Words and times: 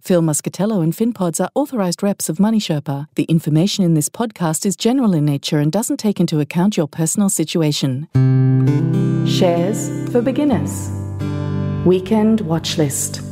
Phil 0.00 0.22
Muscatello 0.22 0.82
and 0.82 0.92
FinPods 0.92 1.40
are 1.40 1.50
authorized 1.54 2.02
reps 2.02 2.28
of 2.28 2.40
Money 2.40 2.58
Sherpa. 2.58 3.06
The 3.14 3.24
information 3.24 3.84
in 3.84 3.94
this 3.94 4.08
podcast 4.08 4.64
is 4.64 4.76
general 4.76 5.14
in 5.14 5.24
nature 5.24 5.58
and 5.58 5.70
doesn't 5.70 5.98
take 5.98 6.18
into 6.18 6.40
account 6.40 6.76
your 6.76 6.88
personal 6.88 7.28
situation. 7.28 8.08
Shares 9.26 10.10
for 10.10 10.22
beginners. 10.22 10.90
Weekend 11.84 12.40
watch 12.42 12.78
list. 12.78 13.29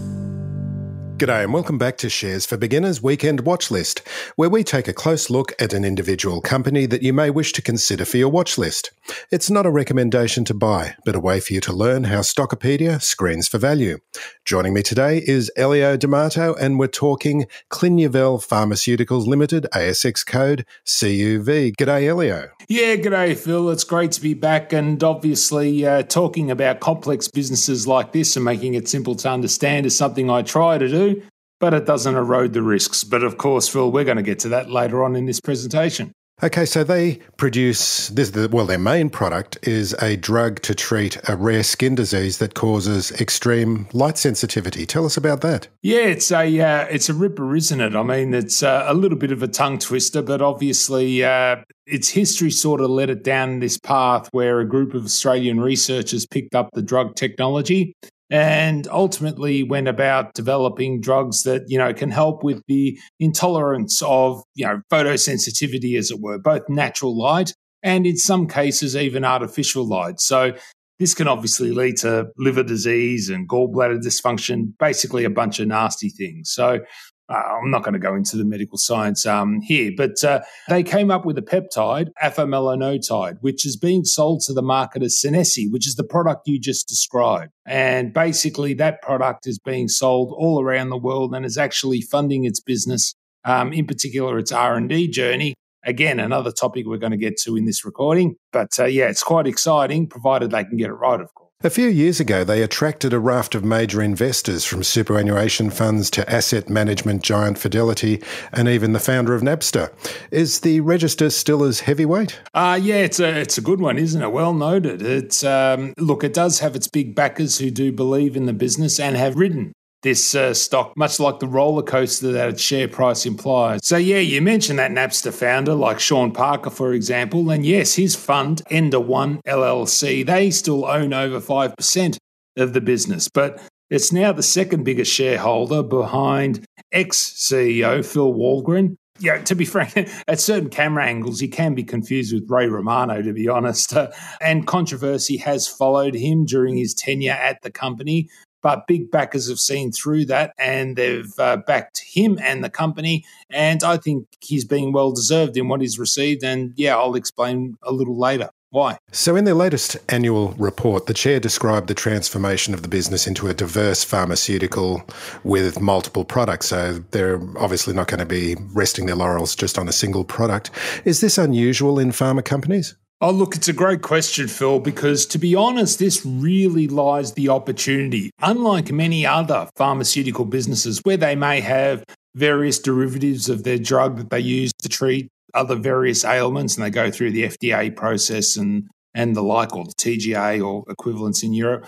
G'day 1.18 1.42
and 1.42 1.52
welcome 1.52 1.78
back 1.78 1.98
to 1.98 2.08
Shares 2.08 2.46
for 2.46 2.56
Beginners 2.56 3.02
Weekend 3.02 3.40
Watch 3.40 3.72
List, 3.72 4.06
where 4.36 4.48
we 4.48 4.62
take 4.62 4.86
a 4.86 4.92
close 4.92 5.28
look 5.28 5.52
at 5.60 5.72
an 5.72 5.84
individual 5.84 6.40
company 6.40 6.86
that 6.86 7.02
you 7.02 7.12
may 7.12 7.28
wish 7.28 7.52
to 7.54 7.60
consider 7.60 8.04
for 8.04 8.18
your 8.18 8.28
watch 8.28 8.56
list. 8.56 8.92
It's 9.32 9.50
not 9.50 9.66
a 9.66 9.70
recommendation 9.70 10.44
to 10.44 10.54
buy, 10.54 10.94
but 11.04 11.16
a 11.16 11.20
way 11.20 11.40
for 11.40 11.54
you 11.54 11.60
to 11.62 11.72
learn 11.72 12.04
how 12.04 12.20
Stockopedia 12.20 13.02
screens 13.02 13.48
for 13.48 13.58
value. 13.58 13.98
Joining 14.44 14.72
me 14.72 14.84
today 14.84 15.20
is 15.26 15.50
Elio 15.56 15.96
D'Amato, 15.96 16.54
and 16.54 16.78
we're 16.78 16.86
talking 16.86 17.46
Clinuvel 17.68 18.40
Pharmaceuticals 18.40 19.26
Limited, 19.26 19.66
ASX 19.74 20.24
code 20.24 20.64
CUV. 20.86 21.74
G'day, 21.74 22.06
Elio. 22.06 22.50
Yeah, 22.70 22.96
g'day, 22.96 23.34
Phil. 23.34 23.70
It's 23.70 23.84
great 23.84 24.12
to 24.12 24.20
be 24.20 24.34
back, 24.34 24.74
and 24.74 25.02
obviously, 25.02 25.86
uh, 25.86 26.02
talking 26.02 26.50
about 26.50 26.80
complex 26.80 27.26
businesses 27.26 27.86
like 27.86 28.12
this 28.12 28.36
and 28.36 28.44
making 28.44 28.74
it 28.74 28.88
simple 28.88 29.14
to 29.14 29.30
understand 29.30 29.86
is 29.86 29.96
something 29.96 30.28
I 30.28 30.42
try 30.42 30.76
to 30.76 30.86
do, 30.86 31.22
but 31.60 31.72
it 31.72 31.86
doesn't 31.86 32.14
erode 32.14 32.52
the 32.52 32.60
risks. 32.60 33.04
But 33.04 33.22
of 33.22 33.38
course, 33.38 33.68
Phil, 33.68 33.90
we're 33.90 34.04
going 34.04 34.18
to 34.18 34.22
get 34.22 34.40
to 34.40 34.50
that 34.50 34.70
later 34.70 35.02
on 35.02 35.16
in 35.16 35.24
this 35.24 35.40
presentation. 35.40 36.12
Okay, 36.40 36.66
so 36.66 36.84
they 36.84 37.16
produce 37.36 38.08
this. 38.08 38.30
The, 38.30 38.48
well, 38.48 38.64
their 38.64 38.78
main 38.78 39.10
product 39.10 39.58
is 39.66 39.92
a 40.00 40.16
drug 40.16 40.62
to 40.62 40.74
treat 40.74 41.18
a 41.28 41.34
rare 41.34 41.64
skin 41.64 41.96
disease 41.96 42.38
that 42.38 42.54
causes 42.54 43.10
extreme 43.20 43.88
light 43.92 44.18
sensitivity. 44.18 44.86
Tell 44.86 45.04
us 45.04 45.16
about 45.16 45.40
that. 45.40 45.66
Yeah, 45.82 46.02
it's 46.02 46.30
a 46.30 46.60
uh, 46.60 46.86
it's 46.90 47.08
a 47.08 47.14
ripper, 47.14 47.56
isn't 47.56 47.80
it? 47.80 47.96
I 47.96 48.04
mean, 48.04 48.34
it's 48.34 48.62
uh, 48.62 48.84
a 48.86 48.94
little 48.94 49.18
bit 49.18 49.32
of 49.32 49.42
a 49.42 49.48
tongue 49.48 49.78
twister, 49.78 50.22
but 50.22 50.40
obviously, 50.40 51.24
uh, 51.24 51.56
its 51.86 52.08
history 52.08 52.52
sort 52.52 52.80
of 52.80 52.90
led 52.90 53.10
it 53.10 53.24
down 53.24 53.58
this 53.58 53.76
path 53.76 54.28
where 54.30 54.60
a 54.60 54.68
group 54.68 54.94
of 54.94 55.04
Australian 55.04 55.58
researchers 55.58 56.24
picked 56.24 56.54
up 56.54 56.70
the 56.72 56.82
drug 56.82 57.16
technology 57.16 57.96
and 58.30 58.86
ultimately 58.88 59.62
went 59.62 59.88
about 59.88 60.34
developing 60.34 61.00
drugs 61.00 61.42
that 61.44 61.62
you 61.68 61.78
know 61.78 61.92
can 61.94 62.10
help 62.10 62.44
with 62.44 62.62
the 62.68 62.98
intolerance 63.18 64.02
of 64.02 64.42
you 64.54 64.66
know 64.66 64.80
photosensitivity 64.92 65.98
as 65.98 66.10
it 66.10 66.20
were 66.20 66.38
both 66.38 66.62
natural 66.68 67.16
light 67.16 67.54
and 67.82 68.06
in 68.06 68.16
some 68.16 68.46
cases 68.46 68.96
even 68.96 69.24
artificial 69.24 69.86
light. 69.86 70.20
So 70.20 70.52
this 70.98 71.14
can 71.14 71.28
obviously 71.28 71.70
lead 71.70 71.96
to 71.98 72.26
liver 72.36 72.64
disease 72.64 73.28
and 73.28 73.48
gallbladder 73.48 74.02
dysfunction 74.02 74.72
basically 74.78 75.24
a 75.24 75.30
bunch 75.30 75.60
of 75.60 75.68
nasty 75.68 76.08
things. 76.08 76.50
So 76.50 76.80
I'm 77.28 77.70
not 77.70 77.82
going 77.82 77.92
to 77.92 77.98
go 77.98 78.14
into 78.14 78.36
the 78.36 78.44
medical 78.44 78.78
science 78.78 79.26
um, 79.26 79.60
here, 79.60 79.92
but 79.94 80.22
uh, 80.24 80.40
they 80.68 80.82
came 80.82 81.10
up 81.10 81.26
with 81.26 81.36
a 81.36 81.42
peptide, 81.42 82.08
afamelanotide, 82.22 83.38
which 83.40 83.66
is 83.66 83.76
being 83.76 84.04
sold 84.04 84.40
to 84.46 84.54
the 84.54 84.62
market 84.62 85.02
as 85.02 85.20
SCENESSE, 85.20 85.70
which 85.70 85.86
is 85.86 85.96
the 85.96 86.04
product 86.04 86.48
you 86.48 86.58
just 86.58 86.88
described. 86.88 87.52
And 87.66 88.14
basically, 88.14 88.72
that 88.74 89.02
product 89.02 89.46
is 89.46 89.58
being 89.58 89.88
sold 89.88 90.34
all 90.36 90.62
around 90.62 90.88
the 90.88 90.96
world 90.96 91.34
and 91.34 91.44
is 91.44 91.58
actually 91.58 92.00
funding 92.00 92.44
its 92.44 92.60
business, 92.60 93.14
um, 93.44 93.72
in 93.74 93.86
particular 93.86 94.38
its 94.38 94.52
R&D 94.52 95.08
journey. 95.08 95.54
Again, 95.84 96.18
another 96.20 96.50
topic 96.50 96.86
we're 96.86 96.96
going 96.96 97.12
to 97.12 97.18
get 97.18 97.36
to 97.38 97.56
in 97.56 97.66
this 97.66 97.84
recording. 97.84 98.36
But 98.52 98.70
uh, 98.78 98.86
yeah, 98.86 99.08
it's 99.08 99.22
quite 99.22 99.46
exciting, 99.46 100.06
provided 100.06 100.50
they 100.50 100.64
can 100.64 100.78
get 100.78 100.88
it 100.88 100.94
right, 100.94 101.20
of 101.20 101.32
course. 101.34 101.47
A 101.64 101.70
few 101.70 101.88
years 101.88 102.20
ago, 102.20 102.44
they 102.44 102.62
attracted 102.62 103.12
a 103.12 103.18
raft 103.18 103.56
of 103.56 103.64
major 103.64 104.00
investors 104.00 104.64
from 104.64 104.84
superannuation 104.84 105.70
funds 105.70 106.08
to 106.10 106.30
asset 106.30 106.70
management 106.70 107.24
giant 107.24 107.58
Fidelity 107.58 108.22
and 108.52 108.68
even 108.68 108.92
the 108.92 109.00
founder 109.00 109.34
of 109.34 109.42
Napster. 109.42 109.90
Is 110.30 110.60
the 110.60 110.78
register 110.78 111.30
still 111.30 111.64
as 111.64 111.80
heavyweight? 111.80 112.40
Uh, 112.54 112.78
yeah, 112.80 112.98
it's 112.98 113.18
a, 113.18 113.40
it's 113.40 113.58
a 113.58 113.60
good 113.60 113.80
one, 113.80 113.98
isn't 113.98 114.22
it? 114.22 114.30
Well 114.30 114.54
noted. 114.54 115.02
It's 115.02 115.42
um, 115.42 115.94
Look, 115.98 116.22
it 116.22 116.32
does 116.32 116.60
have 116.60 116.76
its 116.76 116.86
big 116.86 117.16
backers 117.16 117.58
who 117.58 117.72
do 117.72 117.90
believe 117.90 118.36
in 118.36 118.46
the 118.46 118.52
business 118.52 119.00
and 119.00 119.16
have 119.16 119.34
ridden 119.34 119.72
this 120.02 120.34
uh, 120.34 120.54
stock, 120.54 120.92
much 120.96 121.18
like 121.18 121.40
the 121.40 121.48
roller 121.48 121.82
coaster 121.82 122.32
that 122.32 122.48
its 122.48 122.62
share 122.62 122.88
price 122.88 123.26
implies. 123.26 123.80
So, 123.82 123.96
yeah, 123.96 124.18
you 124.18 124.40
mentioned 124.40 124.78
that 124.78 124.92
Napster 124.92 125.32
founder, 125.32 125.74
like 125.74 125.98
Sean 126.00 126.32
Parker, 126.32 126.70
for 126.70 126.92
example, 126.92 127.50
and 127.50 127.66
yes, 127.66 127.94
his 127.94 128.14
fund, 128.14 128.62
Ender 128.70 129.00
One 129.00 129.40
LLC, 129.46 130.24
they 130.24 130.50
still 130.50 130.84
own 130.84 131.12
over 131.12 131.40
5% 131.40 132.18
of 132.56 132.72
the 132.72 132.80
business, 132.80 133.28
but 133.28 133.60
it's 133.90 134.12
now 134.12 134.32
the 134.32 134.42
second 134.42 134.84
biggest 134.84 135.12
shareholder 135.12 135.82
behind 135.82 136.64
ex 136.92 137.32
CEO 137.32 138.04
Phil 138.04 138.32
Wolgen. 138.32 138.96
Yeah, 139.20 139.42
to 139.44 139.56
be 139.56 139.64
frank, 139.64 139.96
at 140.28 140.40
certain 140.40 140.70
camera 140.70 141.04
angles, 141.04 141.40
he 141.40 141.48
can 141.48 141.74
be 141.74 141.82
confused 141.82 142.32
with 142.32 142.48
Ray 142.48 142.68
Romano, 142.68 143.20
to 143.20 143.32
be 143.32 143.48
honest. 143.48 143.96
Uh, 143.96 144.08
and 144.40 144.66
controversy 144.66 145.38
has 145.38 145.66
followed 145.66 146.14
him 146.14 146.44
during 146.44 146.76
his 146.76 146.94
tenure 146.94 147.32
at 147.32 147.62
the 147.62 147.70
company 147.70 148.28
but 148.62 148.86
big 148.86 149.10
backers 149.10 149.48
have 149.48 149.58
seen 149.58 149.92
through 149.92 150.26
that 150.26 150.52
and 150.58 150.96
they've 150.96 151.32
uh, 151.38 151.58
backed 151.58 152.02
him 152.12 152.38
and 152.42 152.64
the 152.64 152.70
company. 152.70 153.24
And 153.50 153.82
I 153.82 153.96
think 153.96 154.26
he's 154.40 154.64
being 154.64 154.92
well 154.92 155.12
deserved 155.12 155.56
in 155.56 155.68
what 155.68 155.80
he's 155.80 155.98
received. 155.98 156.42
And 156.44 156.72
yeah, 156.76 156.96
I'll 156.96 157.14
explain 157.14 157.76
a 157.82 157.92
little 157.92 158.18
later. 158.18 158.50
Why? 158.70 158.98
So, 159.12 159.34
in 159.34 159.46
their 159.46 159.54
latest 159.54 159.96
annual 160.10 160.50
report, 160.58 161.06
the 161.06 161.14
chair 161.14 161.40
described 161.40 161.88
the 161.88 161.94
transformation 161.94 162.74
of 162.74 162.82
the 162.82 162.88
business 162.88 163.26
into 163.26 163.48
a 163.48 163.54
diverse 163.54 164.04
pharmaceutical 164.04 165.02
with 165.42 165.80
multiple 165.80 166.22
products. 166.22 166.66
So, 166.66 167.02
they're 167.12 167.40
obviously 167.56 167.94
not 167.94 168.08
going 168.08 168.20
to 168.20 168.26
be 168.26 168.56
resting 168.74 169.06
their 169.06 169.16
laurels 169.16 169.56
just 169.56 169.78
on 169.78 169.88
a 169.88 169.92
single 169.92 170.22
product. 170.22 170.70
Is 171.06 171.22
this 171.22 171.38
unusual 171.38 171.98
in 171.98 172.10
pharma 172.10 172.44
companies? 172.44 172.94
Oh, 173.20 173.32
look, 173.32 173.56
it's 173.56 173.66
a 173.66 173.72
great 173.72 174.00
question, 174.00 174.46
Phil, 174.46 174.78
because 174.78 175.26
to 175.26 175.38
be 175.38 175.56
honest, 175.56 175.98
this 175.98 176.24
really 176.24 176.86
lies 176.86 177.32
the 177.32 177.48
opportunity. 177.48 178.30
Unlike 178.40 178.92
many 178.92 179.26
other 179.26 179.68
pharmaceutical 179.74 180.44
businesses 180.44 181.00
where 181.02 181.16
they 181.16 181.34
may 181.34 181.60
have 181.60 182.04
various 182.36 182.78
derivatives 182.78 183.48
of 183.48 183.64
their 183.64 183.78
drug 183.78 184.18
that 184.18 184.30
they 184.30 184.38
use 184.38 184.70
to 184.82 184.88
treat 184.88 185.28
other 185.52 185.74
various 185.74 186.24
ailments 186.24 186.76
and 186.76 186.86
they 186.86 186.90
go 186.90 187.10
through 187.10 187.32
the 187.32 187.42
FDA 187.42 187.94
process 187.94 188.56
and, 188.56 188.88
and 189.14 189.34
the 189.34 189.42
like, 189.42 189.74
or 189.74 189.84
the 189.84 189.94
TGA 189.94 190.64
or 190.64 190.84
equivalents 190.88 191.42
in 191.42 191.52
Europe. 191.52 191.86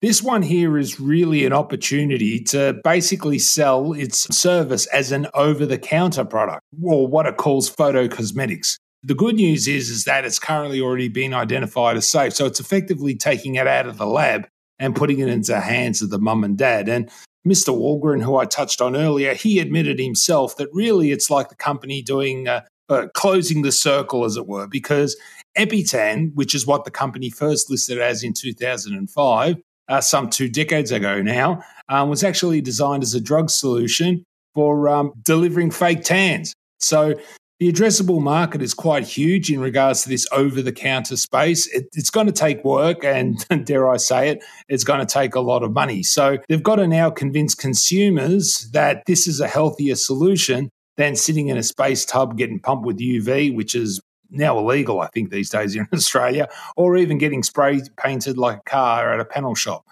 This 0.00 0.20
one 0.20 0.42
here 0.42 0.78
is 0.78 0.98
really 0.98 1.46
an 1.46 1.52
opportunity 1.52 2.40
to 2.46 2.80
basically 2.82 3.38
sell 3.38 3.92
its 3.92 4.22
service 4.36 4.86
as 4.86 5.12
an 5.12 5.28
over 5.32 5.64
the 5.64 5.78
counter 5.78 6.24
product, 6.24 6.62
or 6.82 7.06
what 7.06 7.26
it 7.26 7.36
calls 7.36 7.70
photocosmetics. 7.70 8.78
The 9.04 9.14
good 9.14 9.34
news 9.34 9.66
is, 9.66 9.90
is 9.90 10.04
that 10.04 10.24
it's 10.24 10.38
currently 10.38 10.80
already 10.80 11.08
been 11.08 11.34
identified 11.34 11.96
as 11.96 12.08
safe. 12.08 12.34
So 12.34 12.46
it's 12.46 12.60
effectively 12.60 13.16
taking 13.16 13.56
it 13.56 13.66
out 13.66 13.86
of 13.86 13.98
the 13.98 14.06
lab 14.06 14.46
and 14.78 14.94
putting 14.94 15.18
it 15.18 15.28
into 15.28 15.52
the 15.52 15.60
hands 15.60 16.02
of 16.02 16.10
the 16.10 16.18
mum 16.18 16.44
and 16.44 16.56
dad. 16.56 16.88
And 16.88 17.10
Mr. 17.46 17.76
Wolgen, 17.76 18.22
who 18.22 18.36
I 18.36 18.44
touched 18.44 18.80
on 18.80 18.94
earlier, 18.94 19.34
he 19.34 19.58
admitted 19.58 19.98
himself 19.98 20.56
that 20.56 20.68
really 20.72 21.10
it's 21.10 21.30
like 21.30 21.48
the 21.48 21.56
company 21.56 22.00
doing 22.02 22.46
uh, 22.46 22.62
uh, 22.88 23.06
closing 23.14 23.62
the 23.62 23.72
circle, 23.72 24.24
as 24.24 24.36
it 24.36 24.46
were, 24.46 24.68
because 24.68 25.16
Epitan, 25.56 26.32
which 26.34 26.54
is 26.54 26.66
what 26.66 26.84
the 26.84 26.90
company 26.90 27.30
first 27.30 27.70
listed 27.70 27.98
as 27.98 28.22
in 28.22 28.32
2005, 28.32 29.56
uh, 29.88 30.00
some 30.00 30.30
two 30.30 30.48
decades 30.48 30.92
ago 30.92 31.20
now, 31.20 31.62
um, 31.88 32.08
was 32.08 32.22
actually 32.22 32.60
designed 32.60 33.02
as 33.02 33.14
a 33.14 33.20
drug 33.20 33.50
solution 33.50 34.24
for 34.54 34.88
um, 34.88 35.12
delivering 35.22 35.70
fake 35.70 36.04
tans. 36.04 36.54
So 36.78 37.14
the 37.62 37.72
addressable 37.72 38.20
market 38.20 38.60
is 38.60 38.74
quite 38.74 39.04
huge 39.04 39.48
in 39.48 39.60
regards 39.60 40.02
to 40.02 40.08
this 40.08 40.26
over 40.32 40.60
the 40.60 40.72
counter 40.72 41.16
space. 41.16 41.68
It, 41.68 41.86
it's 41.92 42.10
going 42.10 42.26
to 42.26 42.32
take 42.32 42.64
work, 42.64 43.04
and 43.04 43.38
dare 43.64 43.88
I 43.88 43.98
say 43.98 44.30
it, 44.30 44.42
it's 44.68 44.82
going 44.82 44.98
to 44.98 45.06
take 45.06 45.36
a 45.36 45.40
lot 45.40 45.62
of 45.62 45.72
money. 45.72 46.02
So 46.02 46.38
they've 46.48 46.60
got 46.62 46.76
to 46.76 46.88
now 46.88 47.08
convince 47.08 47.54
consumers 47.54 48.68
that 48.72 49.04
this 49.06 49.28
is 49.28 49.38
a 49.38 49.46
healthier 49.46 49.94
solution 49.94 50.70
than 50.96 51.14
sitting 51.14 51.46
in 51.46 51.56
a 51.56 51.62
space 51.62 52.04
tub 52.04 52.36
getting 52.36 52.58
pumped 52.58 52.84
with 52.84 52.98
UV, 52.98 53.54
which 53.54 53.76
is 53.76 54.00
now 54.30 54.58
illegal, 54.58 55.00
I 55.00 55.06
think, 55.14 55.30
these 55.30 55.48
days 55.48 55.76
in 55.76 55.86
Australia, 55.92 56.48
or 56.76 56.96
even 56.96 57.16
getting 57.16 57.44
spray 57.44 57.80
painted 57.96 58.38
like 58.38 58.58
a 58.58 58.62
car 58.62 59.12
at 59.12 59.20
a 59.20 59.24
panel 59.24 59.54
shop. 59.54 59.84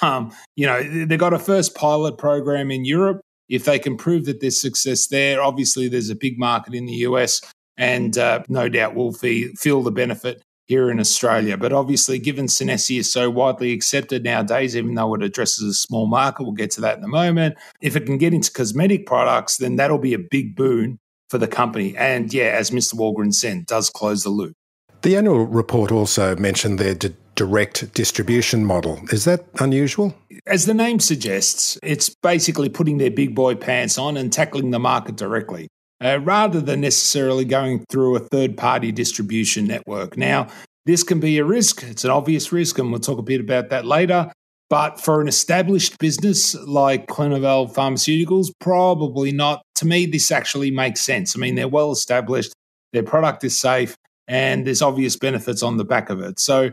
Um, 0.00 0.32
you 0.56 0.66
know, 0.66 0.82
they've 1.04 1.18
got 1.18 1.34
a 1.34 1.38
first 1.38 1.74
pilot 1.74 2.16
program 2.16 2.70
in 2.70 2.86
Europe. 2.86 3.20
If 3.48 3.64
they 3.64 3.78
can 3.78 3.96
prove 3.96 4.26
that 4.26 4.40
there's 4.40 4.60
success 4.60 5.06
there, 5.06 5.42
obviously 5.42 5.88
there's 5.88 6.10
a 6.10 6.14
big 6.14 6.38
market 6.38 6.74
in 6.74 6.86
the 6.86 6.94
US, 7.08 7.40
and 7.76 8.16
uh, 8.18 8.42
no 8.48 8.68
doubt 8.68 8.94
we'll 8.94 9.12
feel 9.12 9.82
the 9.82 9.90
benefit 9.90 10.42
here 10.68 10.90
in 10.90 11.00
Australia. 11.00 11.56
But 11.56 11.72
obviously, 11.72 12.18
given 12.18 12.46
SCENESSE 12.46 12.98
is 12.98 13.12
so 13.12 13.30
widely 13.30 13.72
accepted 13.72 14.22
nowadays, 14.22 14.76
even 14.76 14.94
though 14.94 15.14
it 15.14 15.22
addresses 15.22 15.64
a 15.64 15.74
small 15.74 16.06
market, 16.06 16.42
we'll 16.42 16.52
get 16.52 16.70
to 16.72 16.82
that 16.82 16.98
in 16.98 17.04
a 17.04 17.08
moment. 17.08 17.56
If 17.80 17.96
it 17.96 18.04
can 18.06 18.18
get 18.18 18.34
into 18.34 18.52
cosmetic 18.52 19.06
products, 19.06 19.56
then 19.56 19.76
that'll 19.76 19.98
be 19.98 20.14
a 20.14 20.18
big 20.18 20.54
boon 20.54 20.98
for 21.30 21.38
the 21.38 21.48
company. 21.48 21.96
And 21.96 22.32
yeah, 22.32 22.56
as 22.58 22.70
Mr. 22.70 22.94
Wolgen 22.94 23.32
said, 23.32 23.66
does 23.66 23.90
close 23.90 24.22
the 24.22 24.30
loop. 24.30 24.54
The 25.02 25.16
annual 25.16 25.46
report 25.46 25.90
also 25.90 26.36
mentioned 26.36 26.78
their 26.78 26.94
d- 26.94 27.14
direct 27.38 27.94
distribution 27.94 28.64
model. 28.64 29.00
Is 29.12 29.24
that 29.24 29.46
unusual? 29.60 30.12
As 30.44 30.66
the 30.66 30.74
name 30.74 30.98
suggests, 30.98 31.78
it's 31.84 32.10
basically 32.10 32.68
putting 32.68 32.98
their 32.98 33.12
big 33.12 33.36
boy 33.36 33.54
pants 33.54 33.96
on 33.96 34.16
and 34.16 34.32
tackling 34.32 34.72
the 34.72 34.80
market 34.80 35.14
directly 35.14 35.68
uh, 36.02 36.18
rather 36.20 36.60
than 36.60 36.80
necessarily 36.80 37.44
going 37.44 37.84
through 37.90 38.16
a 38.16 38.20
third 38.20 38.56
party 38.56 38.90
distribution 38.90 39.66
network. 39.68 40.16
Now, 40.16 40.48
this 40.84 41.04
can 41.04 41.20
be 41.20 41.38
a 41.38 41.44
risk. 41.44 41.84
It's 41.84 42.04
an 42.04 42.10
obvious 42.10 42.50
risk, 42.50 42.76
and 42.76 42.90
we'll 42.90 42.98
talk 42.98 43.20
a 43.20 43.22
bit 43.22 43.40
about 43.40 43.70
that 43.70 43.86
later. 43.86 44.32
But 44.68 45.00
for 45.00 45.20
an 45.20 45.28
established 45.28 45.96
business 45.98 46.56
like 46.66 47.06
Clinuvel 47.06 47.72
Pharmaceuticals, 47.72 48.48
probably 48.60 49.30
not. 49.30 49.62
To 49.76 49.86
me, 49.86 50.06
this 50.06 50.32
actually 50.32 50.72
makes 50.72 51.02
sense. 51.02 51.36
I 51.36 51.38
mean, 51.38 51.54
they're 51.54 51.68
well 51.68 51.92
established, 51.92 52.52
their 52.92 53.04
product 53.04 53.44
is 53.44 53.58
safe, 53.58 53.94
and 54.26 54.66
there's 54.66 54.82
obvious 54.82 55.16
benefits 55.16 55.62
on 55.62 55.76
the 55.76 55.84
back 55.84 56.10
of 56.10 56.20
it. 56.20 56.40
So, 56.40 56.70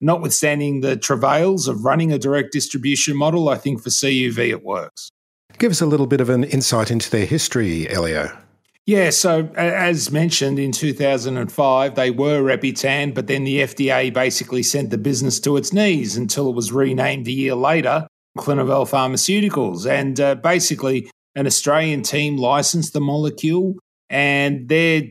notwithstanding 0.00 0.80
the 0.80 0.96
travails 0.96 1.68
of 1.68 1.84
running 1.84 2.12
a 2.12 2.18
direct 2.18 2.52
distribution 2.52 3.16
model, 3.16 3.48
I 3.48 3.56
think 3.56 3.82
for 3.82 3.90
CUV 3.90 4.50
it 4.50 4.64
works. 4.64 5.10
Give 5.58 5.70
us 5.70 5.80
a 5.80 5.86
little 5.86 6.06
bit 6.06 6.20
of 6.20 6.28
an 6.28 6.44
insight 6.44 6.90
into 6.90 7.10
their 7.10 7.24
history, 7.24 7.88
Elio. 7.88 8.36
Yeah, 8.84 9.10
so 9.10 9.48
as 9.56 10.12
mentioned 10.12 10.60
in 10.60 10.70
2005, 10.70 11.94
they 11.96 12.10
were 12.12 12.44
Epitan, 12.44 13.14
but 13.14 13.26
then 13.26 13.42
the 13.42 13.60
FDA 13.60 14.14
basically 14.14 14.62
sent 14.62 14.90
the 14.90 14.98
business 14.98 15.40
to 15.40 15.56
its 15.56 15.72
knees 15.72 16.16
until 16.16 16.48
it 16.48 16.54
was 16.54 16.70
renamed 16.70 17.26
a 17.26 17.32
year 17.32 17.56
later, 17.56 18.06
Clinuvel 18.38 18.88
Pharmaceuticals. 18.88 19.90
And 19.90 20.20
uh, 20.20 20.36
basically, 20.36 21.10
an 21.34 21.46
Australian 21.46 22.02
team 22.02 22.36
licensed 22.36 22.92
the 22.92 23.00
molecule, 23.00 23.74
and 24.08 24.68
their 24.68 25.02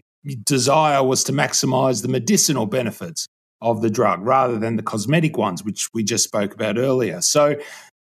desire 0.46 1.04
was 1.04 1.26
to 1.26 1.34
maximize 1.34 2.02
the 2.02 2.08
medicinal 2.08 2.68
benefits 2.68 3.28
of 3.62 3.82
the 3.82 3.90
drug 3.90 4.22
rather 4.22 4.60
than 4.60 4.76
the 4.76 4.84
cosmetic 4.84 5.38
ones, 5.38 5.64
which 5.64 5.90
we 5.94 6.04
just 6.04 6.24
spoke 6.24 6.54
about 6.54 6.78
earlier. 6.78 7.22
So 7.22 7.56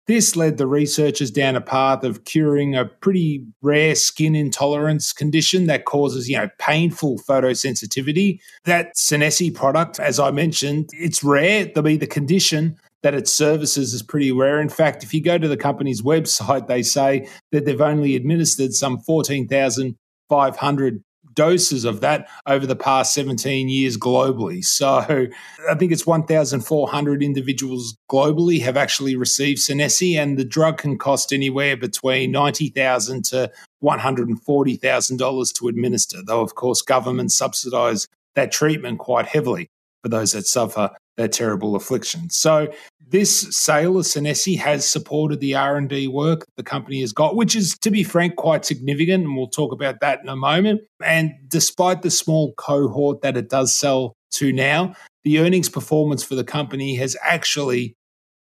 this 0.07 0.37
led 0.37 0.59
the 0.59 0.67
researchers 0.67 1.31
down 1.31 1.57
a 1.57 1.63
path 1.63 2.05
of 2.05 2.25
curing 2.25 2.77
a 2.77 2.85
pretty 2.85 3.43
rare 3.63 3.95
skin 3.95 4.35
intolerance 4.35 5.13
condition 5.13 5.67
that 5.67 5.87
causes, 5.87 6.29
you 6.29 6.37
know, 6.37 6.51
painful 6.59 7.19
photosensitivity. 7.27 8.39
That 8.65 8.95
SCENESSE 8.97 9.55
product, 9.55 9.99
as 9.99 10.21
I 10.21 10.31
mentioned, 10.31 10.91
it's 10.93 11.25
rare. 11.25 11.65
There'll 11.65 11.83
be 11.83 11.97
the 11.97 12.07
condition 12.07 12.77
that 13.03 13.15
it 13.15 13.29
services 13.29 13.95
is 13.95 14.03
pretty 14.03 14.33
rare. 14.33 14.61
In 14.61 14.69
fact, 14.69 15.05
if 15.05 15.15
you 15.15 15.23
go 15.23 15.39
to 15.39 15.49
the 15.49 15.57
company's 15.57 16.03
website, 16.03 16.67
they 16.67 16.83
say 16.83 17.27
that 17.53 17.65
they've 17.65 17.81
only 17.81 18.15
administered 18.15 18.75
some 18.75 18.99
14,500 18.99 21.04
doses 21.35 21.85
of 21.85 22.01
that 22.01 22.29
over 22.47 22.67
the 22.67 22.77
past 22.77 23.15
17 23.15 23.69
years 23.69 23.97
globally. 23.97 24.65
So 24.65 25.29
I 25.69 25.75
think 25.75 25.93
it's 25.93 26.07
1,400 26.07 27.23
individuals 27.23 27.97
globally 28.11 28.61
have 28.63 28.77
actually 28.77 29.17
received 29.17 29.61
SCENESSE, 29.61 30.17
and 30.17 30.39
the 30.39 30.45
drug 30.45 30.79
can 30.79 30.99
cost 30.99 31.33
anywhere 31.33 31.77
between 31.77 32.31
90,000 32.31 33.25
to 33.27 33.51
$140,000 33.83 35.55
to 35.55 35.69
administer, 35.69 36.19
though, 36.27 36.41
of 36.41 36.55
course, 36.55 36.83
governments 36.83 37.37
subsidize 37.37 38.09
that 38.35 38.53
treatment 38.53 38.99
quite 38.99 39.27
heavily 39.27 39.69
for 40.03 40.09
those 40.09 40.33
that 40.33 40.47
suffer 40.47 40.91
that 41.17 41.33
terrible 41.33 41.77
affliction. 41.77 42.29
So 42.29 42.69
this 43.09 43.57
sale 43.57 43.99
of 43.99 44.07
SCENESSE 44.07 44.57
has 44.57 44.89
supported 44.89 45.41
the 45.41 45.55
R&D 45.55 46.09
work 46.09 46.47
the 46.57 46.63
company 46.63 47.01
has 47.01 47.13
got, 47.13 47.37
which 47.37 47.55
is, 47.55 47.77
to 47.79 47.91
be 47.91 48.03
frank, 48.03 48.37
quite 48.37 48.65
significant, 48.65 49.25
and 49.25 49.37
we'll 49.37 49.49
talk 49.49 49.73
about 49.73 50.01
that 50.01 50.21
in 50.21 50.29
a 50.29 50.37
moment. 50.37 50.81
And 51.03 51.33
despite 51.49 52.03
the 52.03 52.11
small 52.11 52.55
cohort 52.55 53.23
that 53.23 53.37
it 53.37 53.49
does 53.49 53.75
sell 53.75 54.15
to 54.33 54.53
now, 54.53 54.95
the 55.23 55.39
earnings 55.39 55.69
performance 55.69 56.23
for 56.23 56.35
the 56.35 56.45
company 56.45 56.97
has 56.97 57.17
actually 57.23 57.95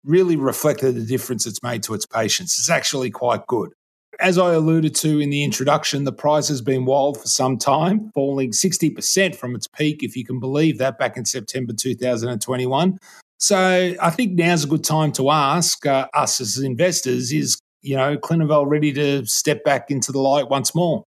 really 0.03 0.35
reflected 0.35 0.95
the 0.95 1.05
difference 1.05 1.45
it's 1.45 1.61
made 1.61 1.83
to 1.83 1.93
its 1.93 2.05
patients. 2.05 2.57
It's 2.57 2.69
actually 2.69 3.11
quite 3.11 3.45
good. 3.47 3.69
As 4.19 4.37
I 4.37 4.53
alluded 4.53 4.93
to 4.95 5.19
in 5.19 5.29
the 5.29 5.43
introduction, 5.43 6.03
the 6.03 6.11
price 6.11 6.47
has 6.49 6.61
been 6.61 6.85
wild 6.85 7.19
for 7.19 7.27
some 7.27 7.57
time, 7.57 8.11
falling 8.13 8.51
60% 8.51 9.35
from 9.35 9.55
its 9.55 9.67
peak, 9.67 10.03
if 10.03 10.15
you 10.15 10.25
can 10.25 10.39
believe 10.39 10.77
that, 10.77 10.99
back 10.99 11.17
in 11.17 11.25
September 11.25 11.73
2021. 11.73 12.99
So 13.41 13.95
I 13.99 14.11
think 14.11 14.33
now's 14.33 14.63
a 14.63 14.67
good 14.67 14.83
time 14.83 15.11
to 15.13 15.31
ask 15.31 15.83
uh, 15.87 16.07
us 16.13 16.39
as 16.39 16.59
investors 16.59 17.33
is, 17.33 17.59
you 17.81 17.97
know, 17.97 18.15
Clinuvel 18.15 18.69
ready 18.69 18.93
to 18.93 19.25
step 19.25 19.63
back 19.63 19.89
into 19.89 20.11
the 20.11 20.19
light 20.19 20.47
once 20.47 20.75
more? 20.75 21.05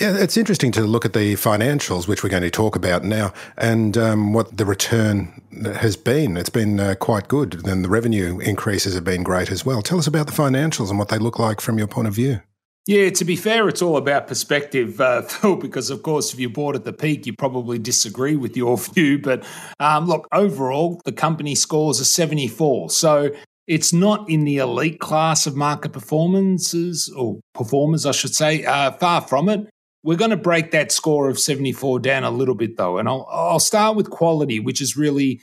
Yeah, 0.00 0.16
it's 0.16 0.36
interesting 0.36 0.70
to 0.72 0.82
look 0.82 1.04
at 1.04 1.12
the 1.12 1.34
financials, 1.34 2.06
which 2.06 2.22
we're 2.22 2.30
going 2.30 2.44
to 2.44 2.50
talk 2.50 2.76
about 2.76 3.02
now, 3.02 3.32
and 3.58 3.98
um, 3.98 4.32
what 4.32 4.56
the 4.56 4.64
return 4.64 5.42
has 5.64 5.96
been. 5.96 6.36
It's 6.36 6.50
been 6.50 6.78
uh, 6.78 6.94
quite 6.94 7.26
good, 7.26 7.66
and 7.66 7.84
the 7.84 7.88
revenue 7.88 8.38
increases 8.38 8.94
have 8.94 9.04
been 9.04 9.24
great 9.24 9.50
as 9.50 9.66
well. 9.66 9.82
Tell 9.82 9.98
us 9.98 10.06
about 10.06 10.26
the 10.28 10.32
financials 10.32 10.88
and 10.88 11.00
what 11.00 11.08
they 11.08 11.18
look 11.18 11.40
like 11.40 11.60
from 11.60 11.78
your 11.78 11.88
point 11.88 12.06
of 12.06 12.14
view. 12.14 12.40
Yeah, 12.90 13.08
to 13.08 13.24
be 13.24 13.36
fair, 13.36 13.68
it's 13.68 13.82
all 13.82 13.96
about 13.96 14.26
perspective, 14.26 15.00
uh, 15.00 15.22
Phil, 15.28 15.54
because 15.54 15.90
of 15.90 16.02
course, 16.02 16.34
if 16.34 16.40
you 16.40 16.50
bought 16.50 16.74
at 16.74 16.82
the 16.82 16.92
peak, 16.92 17.24
you 17.24 17.32
probably 17.32 17.78
disagree 17.78 18.34
with 18.34 18.56
your 18.56 18.76
view. 18.94 19.20
But 19.20 19.46
um, 19.78 20.08
look, 20.08 20.26
overall, 20.32 21.00
the 21.04 21.12
company 21.12 21.54
scores 21.54 22.00
a 22.00 22.04
74. 22.04 22.90
So 22.90 23.30
it's 23.68 23.92
not 23.92 24.28
in 24.28 24.42
the 24.42 24.56
elite 24.56 24.98
class 24.98 25.46
of 25.46 25.54
market 25.54 25.92
performances 25.92 27.08
or 27.16 27.38
performers, 27.54 28.06
I 28.06 28.10
should 28.10 28.34
say. 28.34 28.64
Uh, 28.64 28.90
far 28.90 29.20
from 29.20 29.48
it. 29.48 29.70
We're 30.02 30.18
going 30.18 30.32
to 30.32 30.36
break 30.36 30.72
that 30.72 30.90
score 30.90 31.28
of 31.28 31.38
74 31.38 32.00
down 32.00 32.24
a 32.24 32.30
little 32.32 32.56
bit, 32.56 32.76
though. 32.76 32.98
And 32.98 33.08
I'll, 33.08 33.24
I'll 33.30 33.60
start 33.60 33.94
with 33.94 34.10
quality, 34.10 34.58
which 34.58 34.80
is 34.80 34.96
really, 34.96 35.40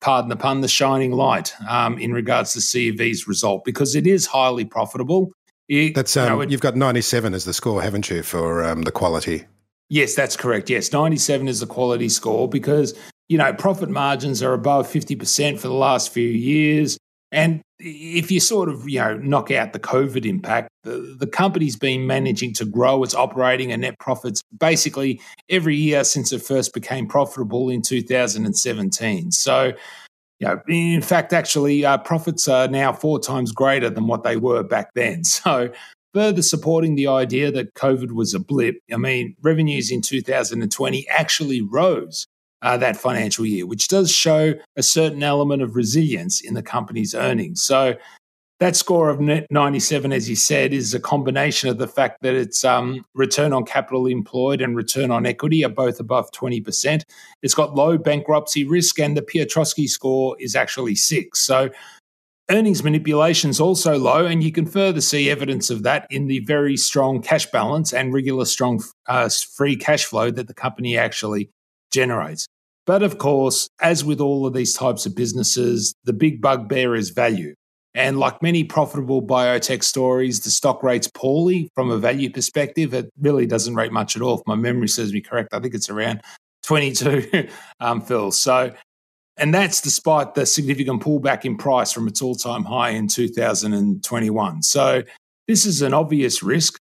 pardon 0.00 0.28
the 0.28 0.36
pun, 0.36 0.60
the 0.60 0.68
shining 0.68 1.10
light 1.10 1.54
um, 1.68 1.98
in 1.98 2.12
regards 2.12 2.52
to 2.52 2.60
CUV's 2.60 3.26
result, 3.26 3.64
because 3.64 3.96
it 3.96 4.06
is 4.06 4.26
highly 4.26 4.64
profitable. 4.64 5.32
It, 5.68 5.94
that's 5.94 6.16
um, 6.16 6.38
would, 6.38 6.50
you've 6.50 6.60
got 6.60 6.76
97 6.76 7.34
as 7.34 7.44
the 7.44 7.54
score, 7.54 7.82
haven't 7.82 8.10
you, 8.10 8.22
for 8.22 8.62
um, 8.64 8.82
the 8.82 8.92
quality? 8.92 9.44
Yes, 9.88 10.14
that's 10.14 10.36
correct. 10.36 10.70
Yes, 10.70 10.92
97 10.92 11.48
is 11.48 11.60
the 11.60 11.66
quality 11.66 12.08
score 12.08 12.48
because, 12.48 12.98
you 13.28 13.38
know, 13.38 13.52
profit 13.52 13.88
margins 13.88 14.42
are 14.42 14.52
above 14.52 14.86
50% 14.86 15.58
for 15.58 15.68
the 15.68 15.74
last 15.74 16.12
few 16.12 16.28
years. 16.28 16.98
And 17.32 17.62
if 17.78 18.30
you 18.30 18.40
sort 18.40 18.68
of, 18.68 18.88
you 18.88 19.00
know, 19.00 19.16
knock 19.16 19.50
out 19.50 19.72
the 19.72 19.80
COVID 19.80 20.24
impact, 20.24 20.68
the, 20.84 21.16
the 21.18 21.26
company's 21.26 21.76
been 21.76 22.06
managing 22.06 22.54
to 22.54 22.64
grow 22.64 23.02
its 23.02 23.14
operating 23.14 23.72
and 23.72 23.82
net 23.82 23.98
profits 23.98 24.42
basically 24.58 25.20
every 25.48 25.76
year 25.76 26.04
since 26.04 26.32
it 26.32 26.42
first 26.42 26.72
became 26.72 27.06
profitable 27.06 27.70
in 27.70 27.82
2017. 27.82 29.32
So, 29.32 29.72
you 30.44 30.50
know, 30.50 30.60
in 30.68 31.02
fact, 31.02 31.32
actually, 31.32 31.84
uh, 31.84 31.98
profits 31.98 32.48
are 32.48 32.68
now 32.68 32.92
four 32.92 33.18
times 33.18 33.52
greater 33.52 33.88
than 33.88 34.06
what 34.06 34.24
they 34.24 34.36
were 34.36 34.62
back 34.62 34.90
then. 34.94 35.22
So, 35.44 35.70
further 36.12 36.42
supporting 36.42 36.94
the 36.94 37.08
idea 37.08 37.50
that 37.50 37.74
COVID 37.74 38.12
was 38.12 38.34
a 38.34 38.38
blip, 38.38 38.76
I 38.92 38.96
mean, 38.96 39.34
revenues 39.42 39.90
in 39.90 40.00
2020 40.00 41.08
actually 41.08 41.60
rose 41.60 42.26
uh, 42.62 42.76
that 42.76 42.96
financial 42.96 43.44
year, 43.44 43.66
which 43.66 43.88
does 43.88 44.12
show 44.12 44.54
a 44.76 44.82
certain 44.82 45.22
element 45.22 45.60
of 45.62 45.74
resilience 45.74 46.40
in 46.40 46.54
the 46.54 46.62
company's 46.62 47.14
earnings. 47.14 47.62
So 47.62 47.94
that 48.60 48.76
score 48.76 49.10
of 49.10 49.20
97, 49.20 50.12
as 50.12 50.28
you 50.28 50.36
said, 50.36 50.72
is 50.72 50.94
a 50.94 51.00
combination 51.00 51.68
of 51.68 51.78
the 51.78 51.88
fact 51.88 52.18
that 52.22 52.34
its 52.34 52.64
um, 52.64 53.04
return 53.14 53.52
on 53.52 53.64
capital 53.64 54.06
employed 54.06 54.60
and 54.60 54.76
return 54.76 55.10
on 55.10 55.26
equity 55.26 55.64
are 55.64 55.70
both 55.70 55.98
above 55.98 56.30
20%. 56.30 57.02
It's 57.42 57.54
got 57.54 57.74
low 57.74 57.98
bankruptcy 57.98 58.64
risk, 58.64 59.00
and 59.00 59.16
the 59.16 59.22
Piotroski 59.22 59.88
score 59.88 60.36
is 60.38 60.54
actually 60.54 60.94
six. 60.94 61.44
So 61.44 61.70
earnings 62.48 62.84
manipulation 62.84 63.50
is 63.50 63.60
also 63.60 63.98
low, 63.98 64.24
and 64.24 64.42
you 64.42 64.52
can 64.52 64.66
further 64.66 65.00
see 65.00 65.30
evidence 65.30 65.68
of 65.68 65.82
that 65.82 66.06
in 66.10 66.28
the 66.28 66.38
very 66.40 66.76
strong 66.76 67.22
cash 67.22 67.46
balance 67.46 67.92
and 67.92 68.14
regular 68.14 68.44
strong 68.44 68.82
uh, 69.08 69.28
free 69.56 69.76
cash 69.76 70.04
flow 70.04 70.30
that 70.30 70.46
the 70.46 70.54
company 70.54 70.96
actually 70.96 71.50
generates. 71.90 72.46
But 72.86 73.02
of 73.02 73.18
course, 73.18 73.68
as 73.80 74.04
with 74.04 74.20
all 74.20 74.46
of 74.46 74.54
these 74.54 74.74
types 74.74 75.06
of 75.06 75.16
businesses, 75.16 75.94
the 76.04 76.12
big 76.12 76.40
bugbear 76.40 76.94
is 76.94 77.10
value. 77.10 77.54
And 77.94 78.18
like 78.18 78.42
many 78.42 78.64
profitable 78.64 79.22
biotech 79.22 79.84
stories, 79.84 80.40
the 80.40 80.50
stock 80.50 80.82
rates 80.82 81.08
poorly 81.12 81.70
from 81.74 81.90
a 81.90 81.98
value 81.98 82.30
perspective. 82.30 82.92
It 82.92 83.10
really 83.20 83.46
doesn't 83.46 83.76
rate 83.76 83.92
much 83.92 84.16
at 84.16 84.22
all. 84.22 84.40
If 84.40 84.46
my 84.46 84.56
memory 84.56 84.88
serves 84.88 85.12
me 85.12 85.20
correct, 85.20 85.54
I 85.54 85.60
think 85.60 85.74
it's 85.74 85.88
around 85.88 86.20
22, 86.64 87.48
um, 87.80 88.00
Phil. 88.00 88.32
So 88.32 88.72
And 89.36 89.52
that's 89.52 89.80
despite 89.80 90.34
the 90.34 90.46
significant 90.46 91.02
pullback 91.02 91.44
in 91.44 91.56
price 91.56 91.92
from 91.92 92.08
its 92.08 92.22
all 92.22 92.34
time 92.34 92.64
high 92.64 92.90
in 92.90 93.08
2021. 93.08 94.62
So 94.62 95.02
this 95.48 95.66
is 95.66 95.82
an 95.82 95.92
obvious 95.94 96.42
risk 96.42 96.78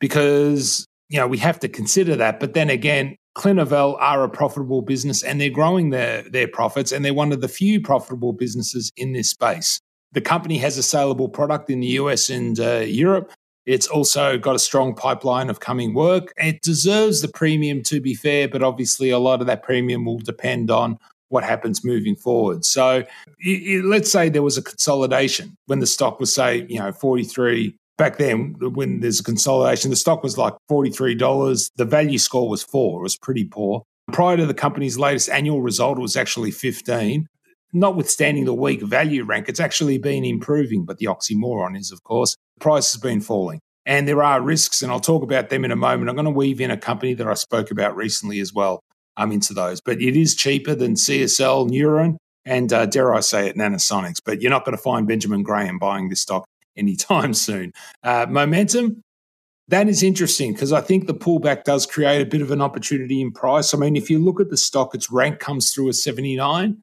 because, 0.00 0.86
you 1.08 1.18
know, 1.18 1.28
we 1.28 1.38
have 1.38 1.60
to 1.60 1.68
consider 1.68 2.16
that. 2.16 2.40
But 2.40 2.54
then 2.54 2.70
again, 2.70 3.16
Clinuvel 3.36 3.96
are 4.00 4.24
a 4.24 4.28
profitable 4.28 4.82
business 4.82 5.22
and 5.22 5.40
they're 5.40 5.48
growing 5.48 5.90
their, 5.90 6.22
their 6.22 6.48
profits 6.48 6.92
and 6.92 7.04
they're 7.04 7.14
one 7.14 7.32
of 7.32 7.40
the 7.40 7.48
few 7.48 7.80
profitable 7.80 8.32
businesses 8.32 8.92
in 8.96 9.12
this 9.12 9.30
space. 9.30 9.80
The 10.12 10.20
company 10.20 10.58
has 10.58 10.78
a 10.78 10.82
saleable 10.82 11.28
product 11.28 11.70
in 11.70 11.80
the 11.80 11.88
US 11.88 12.30
and 12.30 12.58
uh, 12.60 12.80
Europe. 12.80 13.32
It's 13.64 13.86
also 13.86 14.38
got 14.38 14.56
a 14.56 14.58
strong 14.58 14.94
pipeline 14.94 15.48
of 15.48 15.60
coming 15.60 15.94
work. 15.94 16.32
It 16.36 16.62
deserves 16.62 17.22
the 17.22 17.28
premium, 17.28 17.82
to 17.84 18.00
be 18.00 18.14
fair, 18.14 18.48
but 18.48 18.62
obviously 18.62 19.10
a 19.10 19.18
lot 19.18 19.40
of 19.40 19.46
that 19.46 19.62
premium 19.62 20.04
will 20.04 20.18
depend 20.18 20.70
on 20.70 20.98
what 21.28 21.44
happens 21.44 21.84
moving 21.84 22.16
forward. 22.16 22.64
So 22.64 22.98
it, 22.98 23.06
it, 23.38 23.84
let's 23.84 24.10
say 24.10 24.28
there 24.28 24.42
was 24.42 24.58
a 24.58 24.62
consolidation 24.62 25.56
when 25.66 25.78
the 25.78 25.86
stock 25.86 26.20
was, 26.20 26.34
say, 26.34 26.66
you 26.68 26.78
know, 26.78 26.92
43 26.92 27.74
back 27.96 28.18
then 28.18 28.56
when 28.58 29.00
there's 29.00 29.20
a 29.20 29.24
consolidation, 29.24 29.90
the 29.90 29.96
stock 29.96 30.22
was 30.22 30.36
like 30.36 30.54
$43. 30.70 31.70
The 31.76 31.84
value 31.84 32.18
score 32.18 32.48
was 32.48 32.62
four. 32.62 33.00
It 33.00 33.02
was 33.02 33.16
pretty 33.16 33.44
poor. 33.44 33.82
Prior 34.12 34.36
to 34.36 34.44
the 34.44 34.54
company's 34.54 34.98
latest 34.98 35.30
annual 35.30 35.62
result, 35.62 35.98
it 35.98 36.02
was 36.02 36.16
actually 36.16 36.50
15. 36.50 37.28
Notwithstanding 37.72 38.44
the 38.44 38.54
weak 38.54 38.82
value 38.82 39.24
rank, 39.24 39.48
it's 39.48 39.60
actually 39.60 39.98
been 39.98 40.24
improving. 40.24 40.84
But 40.84 40.98
the 40.98 41.06
oxymoron 41.06 41.78
is, 41.78 41.90
of 41.90 42.02
course, 42.04 42.36
the 42.56 42.60
price 42.60 42.92
has 42.92 43.00
been 43.00 43.20
falling. 43.20 43.60
And 43.84 44.06
there 44.06 44.22
are 44.22 44.40
risks, 44.40 44.82
and 44.82 44.92
I'll 44.92 45.00
talk 45.00 45.22
about 45.22 45.48
them 45.48 45.64
in 45.64 45.72
a 45.72 45.76
moment. 45.76 46.08
I'm 46.08 46.14
going 46.14 46.24
to 46.26 46.30
weave 46.30 46.60
in 46.60 46.70
a 46.70 46.76
company 46.76 47.14
that 47.14 47.26
I 47.26 47.34
spoke 47.34 47.70
about 47.70 47.96
recently 47.96 48.38
as 48.40 48.52
well 48.52 48.80
um, 49.16 49.32
into 49.32 49.54
those. 49.54 49.80
But 49.80 50.00
it 50.00 50.16
is 50.16 50.36
cheaper 50.36 50.74
than 50.74 50.94
CSL, 50.94 51.70
Neuren, 51.70 52.16
and 52.44 52.72
uh, 52.72 52.86
dare 52.86 53.14
I 53.14 53.20
say 53.20 53.48
it, 53.48 53.56
Nanosonics. 53.56 54.18
But 54.24 54.40
you're 54.40 54.50
not 54.50 54.64
going 54.64 54.76
to 54.76 54.82
find 54.82 55.08
Benjamin 55.08 55.42
Graham 55.42 55.78
buying 55.78 56.08
this 56.08 56.20
stock 56.20 56.44
anytime 56.76 57.34
soon. 57.34 57.72
Uh, 58.02 58.26
momentum, 58.28 59.02
that 59.68 59.88
is 59.88 60.02
interesting 60.02 60.52
because 60.52 60.72
I 60.72 60.80
think 60.80 61.06
the 61.06 61.14
pullback 61.14 61.64
does 61.64 61.86
create 61.86 62.20
a 62.20 62.26
bit 62.26 62.42
of 62.42 62.50
an 62.50 62.60
opportunity 62.60 63.20
in 63.20 63.32
price. 63.32 63.72
I 63.74 63.78
mean, 63.78 63.96
if 63.96 64.10
you 64.10 64.18
look 64.18 64.40
at 64.40 64.50
the 64.50 64.56
stock, 64.56 64.94
its 64.94 65.10
rank 65.10 65.38
comes 65.38 65.72
through 65.72 65.88
as 65.88 66.02
79. 66.02 66.82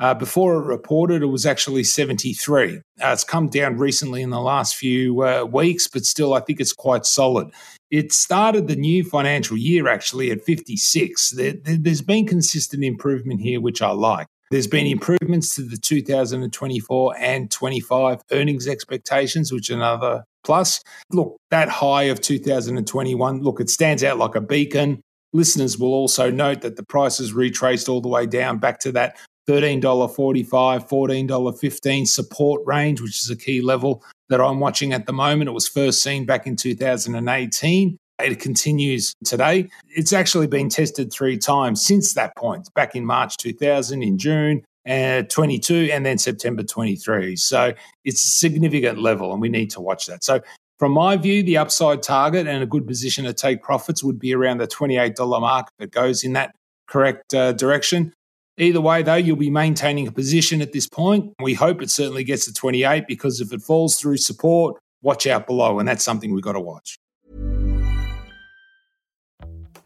Uh, 0.00 0.14
before 0.14 0.56
it 0.56 0.66
reported, 0.66 1.22
it 1.22 1.26
was 1.26 1.44
actually 1.44 1.82
73. 1.82 2.76
Uh, 2.76 2.80
it's 3.00 3.24
come 3.24 3.48
down 3.48 3.78
recently 3.78 4.22
in 4.22 4.30
the 4.30 4.40
last 4.40 4.76
few 4.76 5.22
uh, 5.24 5.44
weeks, 5.44 5.88
but 5.88 6.04
still, 6.04 6.34
I 6.34 6.40
think 6.40 6.60
it's 6.60 6.72
quite 6.72 7.04
solid. 7.04 7.50
It 7.90 8.12
started 8.12 8.68
the 8.68 8.76
new 8.76 9.02
financial 9.02 9.56
year 9.56 9.88
actually 9.88 10.30
at 10.30 10.44
56. 10.44 11.30
There, 11.30 11.54
has 11.84 12.02
been 12.02 12.26
consistent 12.26 12.84
improvement 12.84 13.40
here, 13.40 13.60
which 13.60 13.82
I 13.82 13.90
like. 13.90 14.28
There's 14.50 14.66
been 14.66 14.86
improvements 14.86 15.54
to 15.56 15.62
the 15.62 15.76
2024 15.76 17.16
and 17.18 17.50
25 17.50 18.22
earnings 18.30 18.66
expectations, 18.66 19.52
which 19.52 19.68
another 19.68 20.24
plus. 20.44 20.82
Look, 21.10 21.36
that 21.50 21.68
high 21.68 22.04
of 22.04 22.20
2021, 22.20 23.42
look, 23.42 23.60
it 23.60 23.68
stands 23.68 24.04
out 24.04 24.16
like 24.16 24.34
a 24.34 24.40
beacon. 24.40 25.02
Listeners 25.34 25.76
will 25.76 25.92
also 25.92 26.30
note 26.30 26.62
that 26.62 26.76
the 26.76 26.84
price 26.84 27.18
has 27.18 27.34
retraced 27.34 27.88
all 27.88 28.00
the 28.00 28.08
way 28.08 28.24
down 28.26 28.58
back 28.58 28.78
to 28.80 28.92
that 28.92 29.16
$13.45, 29.48 30.48
$14.15 30.48 32.06
support 32.06 32.62
range, 32.66 33.00
which 33.00 33.22
is 33.22 33.30
a 33.30 33.36
key 33.36 33.62
level 33.62 34.04
that 34.28 34.40
I'm 34.40 34.60
watching 34.60 34.92
at 34.92 35.06
the 35.06 35.12
moment. 35.12 35.48
It 35.48 35.52
was 35.52 35.66
first 35.66 36.02
seen 36.02 36.26
back 36.26 36.46
in 36.46 36.54
2018. 36.54 37.96
It 38.20 38.40
continues 38.40 39.14
today. 39.24 39.70
It's 39.88 40.12
actually 40.12 40.48
been 40.48 40.68
tested 40.68 41.12
three 41.12 41.38
times 41.38 41.86
since 41.86 42.14
that 42.14 42.36
point, 42.36 42.68
back 42.74 42.94
in 42.94 43.04
March 43.04 43.36
2000, 43.38 44.02
in 44.02 44.18
June 44.18 44.64
uh, 44.88 45.22
22, 45.22 45.90
and 45.92 46.04
then 46.04 46.18
September 46.18 46.62
23. 46.62 47.36
So 47.36 47.72
it's 48.04 48.24
a 48.24 48.28
significant 48.28 49.00
level, 49.00 49.32
and 49.32 49.40
we 49.40 49.48
need 49.48 49.70
to 49.70 49.80
watch 49.80 50.06
that. 50.06 50.24
So, 50.24 50.40
from 50.78 50.92
my 50.92 51.16
view, 51.16 51.42
the 51.42 51.56
upside 51.56 52.04
target 52.04 52.46
and 52.46 52.62
a 52.62 52.66
good 52.66 52.86
position 52.86 53.24
to 53.24 53.32
take 53.32 53.62
profits 53.62 54.04
would 54.04 54.18
be 54.18 54.32
around 54.32 54.58
the 54.58 54.68
$28 54.68 55.40
mark 55.40 55.66
if 55.78 55.86
it 55.86 55.90
goes 55.90 56.22
in 56.22 56.34
that 56.34 56.54
correct 56.86 57.34
uh, 57.34 57.52
direction. 57.52 58.12
Either 58.58 58.80
way, 58.80 59.02
though, 59.02 59.14
you'll 59.14 59.36
be 59.36 59.50
maintaining 59.50 60.08
a 60.08 60.12
position 60.12 60.60
at 60.60 60.72
this 60.72 60.88
point. 60.88 61.32
We 61.40 61.54
hope 61.54 61.80
it 61.80 61.90
certainly 61.90 62.24
gets 62.24 62.44
to 62.46 62.52
28 62.52 63.06
because 63.06 63.40
if 63.40 63.52
it 63.52 63.62
falls 63.62 63.98
through 63.98 64.16
support, 64.16 64.80
watch 65.00 65.28
out 65.28 65.46
below. 65.46 65.78
And 65.78 65.88
that's 65.88 66.04
something 66.04 66.34
we've 66.34 66.42
got 66.42 66.54
to 66.54 66.60
watch. 66.60 66.98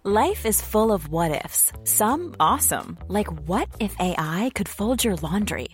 Life 0.05 0.47
is 0.47 0.61
full 0.61 0.91
of 0.91 1.07
what 1.11 1.45
ifs, 1.45 1.71
some 1.85 2.35
awesome, 2.41 2.99
like 3.07 3.31
what 3.47 3.69
if 3.79 3.95
AI 4.01 4.51
could 4.53 4.69
fold 4.69 5.05
your 5.05 5.15
laundry? 5.15 5.69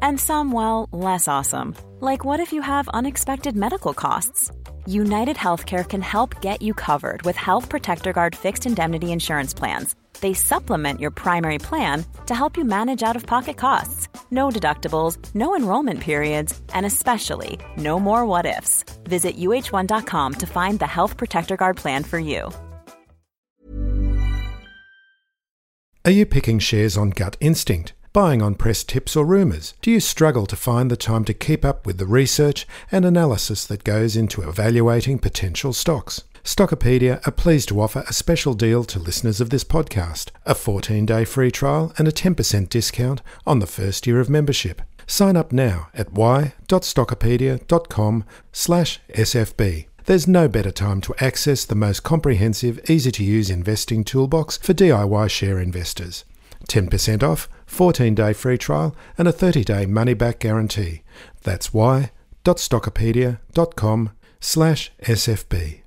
And 0.00 0.18
some, 0.18 0.52
well, 0.52 0.88
less 0.90 1.28
awesome, 1.28 1.74
like 2.00 2.24
what 2.24 2.40
if 2.40 2.50
you 2.50 2.62
have 2.62 2.88
unexpected 2.88 3.54
medical 3.54 3.92
costs? 3.92 4.50
United 4.86 5.36
Healthcare 5.36 5.86
can 5.86 6.00
help 6.00 6.40
get 6.40 6.62
you 6.62 6.72
covered 6.72 7.20
with 7.24 7.36
Health 7.36 7.68
Protector 7.68 8.14
Guard 8.14 8.34
fixed 8.34 8.64
indemnity 8.64 9.12
insurance 9.12 9.52
plans. 9.52 9.94
They 10.24 10.32
supplement 10.32 11.02
your 11.02 11.10
primary 11.10 11.58
plan 11.58 12.06
to 12.24 12.34
help 12.34 12.56
you 12.56 12.64
manage 12.64 13.02
out 13.02 13.14
of 13.14 13.26
pocket 13.26 13.58
costs. 13.58 14.08
No 14.30 14.48
deductibles, 14.48 15.18
no 15.34 15.54
enrollment 15.54 16.00
periods, 16.00 16.58
and 16.72 16.86
especially 16.86 17.58
no 17.76 18.00
more 18.00 18.24
what 18.24 18.46
ifs. 18.46 18.84
Visit 19.06 19.36
uh1.com 19.36 20.34
to 20.36 20.46
find 20.46 20.78
the 20.78 20.86
Health 20.86 21.18
Protector 21.18 21.58
Guard 21.58 21.76
plan 21.76 22.04
for 22.04 22.18
you. 22.18 22.50
Are 26.06 26.16
you 26.18 26.24
picking 26.24 26.58
shares 26.58 26.96
on 26.96 27.10
gut 27.10 27.36
instinct, 27.40 27.92
buying 28.14 28.40
on 28.40 28.54
press 28.54 28.82
tips 28.82 29.16
or 29.16 29.26
rumours? 29.26 29.74
Do 29.82 29.90
you 29.90 30.00
struggle 30.00 30.46
to 30.46 30.56
find 30.56 30.90
the 30.90 30.96
time 30.96 31.26
to 31.26 31.34
keep 31.34 31.66
up 31.66 31.84
with 31.84 31.98
the 31.98 32.06
research 32.06 32.66
and 32.90 33.04
analysis 33.04 33.66
that 33.66 33.84
goes 33.84 34.16
into 34.16 34.40
evaluating 34.40 35.18
potential 35.18 35.74
stocks? 35.74 36.24
Stockopedia 36.44 37.26
are 37.26 37.32
pleased 37.32 37.70
to 37.70 37.80
offer 37.80 38.04
a 38.06 38.12
special 38.12 38.52
deal 38.52 38.84
to 38.84 38.98
listeners 38.98 39.40
of 39.40 39.48
this 39.48 39.64
podcast 39.64 40.28
a 40.44 40.54
14 40.54 41.06
day 41.06 41.24
free 41.24 41.50
trial 41.50 41.94
and 41.96 42.06
a 42.06 42.12
10% 42.12 42.68
discount 42.68 43.22
on 43.46 43.60
the 43.60 43.66
first 43.66 44.06
year 44.06 44.20
of 44.20 44.28
membership. 44.28 44.82
Sign 45.06 45.36
up 45.36 45.52
now 45.52 45.88
at 45.94 46.12
why.stockopedia.com 46.12 48.24
slash 48.52 49.00
SFB. 49.14 49.86
There's 50.04 50.28
no 50.28 50.46
better 50.48 50.70
time 50.70 51.00
to 51.02 51.14
access 51.18 51.64
the 51.64 51.74
most 51.74 52.02
comprehensive, 52.02 52.78
easy 52.90 53.10
to 53.12 53.24
use 53.24 53.48
investing 53.48 54.04
toolbox 54.04 54.58
for 54.58 54.74
DIY 54.74 55.30
share 55.30 55.58
investors. 55.58 56.26
10% 56.68 57.22
off, 57.22 57.48
14 57.64 58.14
day 58.14 58.34
free 58.34 58.58
trial, 58.58 58.94
and 59.16 59.26
a 59.26 59.32
30 59.32 59.64
day 59.64 59.86
money 59.86 60.12
back 60.12 60.40
guarantee. 60.40 61.04
That's 61.42 61.72
why.stockopedia.com 61.72 64.10
slash 64.40 64.92
SFB. 65.02 65.83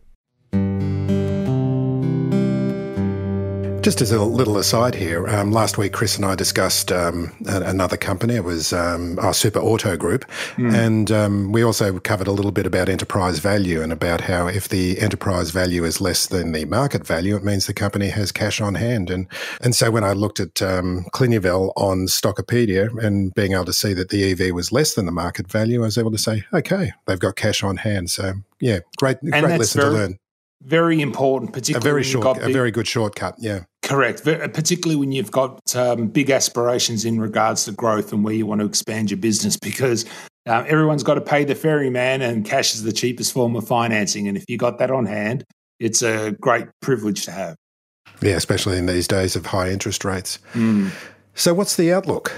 Just 3.87 4.01
as 4.01 4.11
a 4.11 4.21
little 4.21 4.57
aside 4.57 4.95
here, 4.95 5.25
um, 5.29 5.53
last 5.53 5.77
week 5.77 5.93
Chris 5.93 6.17
and 6.17 6.25
I 6.25 6.35
discussed 6.35 6.91
um, 6.91 7.31
another 7.45 7.95
company. 7.95 8.35
It 8.35 8.43
was 8.43 8.73
um, 8.73 9.17
our 9.17 9.33
Super 9.33 9.59
Auto 9.59 9.95
Group, 9.95 10.25
mm. 10.57 10.75
and 10.75 11.09
um, 11.09 11.53
we 11.53 11.63
also 11.63 11.97
covered 11.97 12.27
a 12.27 12.33
little 12.33 12.51
bit 12.51 12.65
about 12.65 12.89
enterprise 12.89 13.39
value 13.39 13.81
and 13.81 13.93
about 13.93 14.19
how 14.19 14.47
if 14.47 14.67
the 14.67 14.99
enterprise 14.99 15.51
value 15.51 15.85
is 15.85 16.01
less 16.01 16.27
than 16.27 16.51
the 16.51 16.65
market 16.65 17.07
value, 17.07 17.37
it 17.37 17.45
means 17.45 17.65
the 17.65 17.73
company 17.73 18.09
has 18.09 18.33
cash 18.33 18.59
on 18.59 18.75
hand. 18.75 19.09
And 19.09 19.25
and 19.61 19.73
so 19.73 19.89
when 19.89 20.03
I 20.03 20.11
looked 20.11 20.41
at 20.41 20.61
um, 20.61 21.05
Clinuvel 21.13 21.71
on 21.77 22.07
Stockopedia 22.07 22.89
and 23.01 23.33
being 23.35 23.53
able 23.53 23.63
to 23.63 23.71
see 23.71 23.93
that 23.93 24.09
the 24.09 24.31
EV 24.31 24.53
was 24.53 24.73
less 24.73 24.95
than 24.95 25.05
the 25.05 25.13
market 25.13 25.49
value, 25.49 25.83
I 25.83 25.85
was 25.85 25.97
able 25.97 26.11
to 26.11 26.17
say, 26.17 26.43
okay, 26.53 26.91
they've 27.05 27.17
got 27.17 27.37
cash 27.37 27.63
on 27.63 27.77
hand. 27.77 28.11
So 28.11 28.33
yeah, 28.59 28.79
great, 28.97 29.21
and 29.21 29.31
great 29.31 29.59
lesson 29.59 29.79
very, 29.79 29.93
to 29.93 29.97
learn 29.97 30.19
very 30.63 31.01
important, 31.01 31.53
particularly 31.53 31.87
a 31.87 31.91
very 31.91 32.03
short, 32.03 32.37
big, 32.37 32.49
a 32.49 32.53
very 32.53 32.71
good 32.71 32.87
shortcut. 32.87 33.35
Yeah, 33.37 33.63
correct. 33.83 34.23
Particularly 34.23 34.95
when 34.95 35.11
you've 35.11 35.31
got 35.31 35.75
um, 35.75 36.07
big 36.07 36.29
aspirations 36.29 37.05
in 37.05 37.19
regards 37.19 37.65
to 37.65 37.71
growth 37.71 38.11
and 38.11 38.23
where 38.23 38.33
you 38.33 38.45
want 38.45 38.61
to 38.61 38.65
expand 38.65 39.11
your 39.11 39.19
business, 39.19 39.57
because 39.57 40.05
uh, 40.47 40.63
everyone's 40.67 41.03
got 41.03 41.15
to 41.15 41.21
pay 41.21 41.43
the 41.43 41.55
ferryman, 41.55 42.21
and 42.21 42.45
cash 42.45 42.73
is 42.73 42.83
the 42.83 42.91
cheapest 42.91 43.33
form 43.33 43.55
of 43.55 43.67
financing. 43.67 44.27
And 44.27 44.37
if 44.37 44.45
you 44.47 44.57
got 44.57 44.79
that 44.79 44.91
on 44.91 45.05
hand, 45.05 45.43
it's 45.79 46.01
a 46.01 46.31
great 46.39 46.67
privilege 46.81 47.25
to 47.25 47.31
have. 47.31 47.55
Yeah, 48.21 48.35
especially 48.35 48.77
in 48.77 48.87
these 48.87 49.07
days 49.07 49.35
of 49.35 49.45
high 49.45 49.69
interest 49.69 50.03
rates. 50.03 50.39
Mm. 50.53 50.91
So, 51.35 51.53
what's 51.53 51.75
the 51.75 51.93
outlook? 51.93 52.31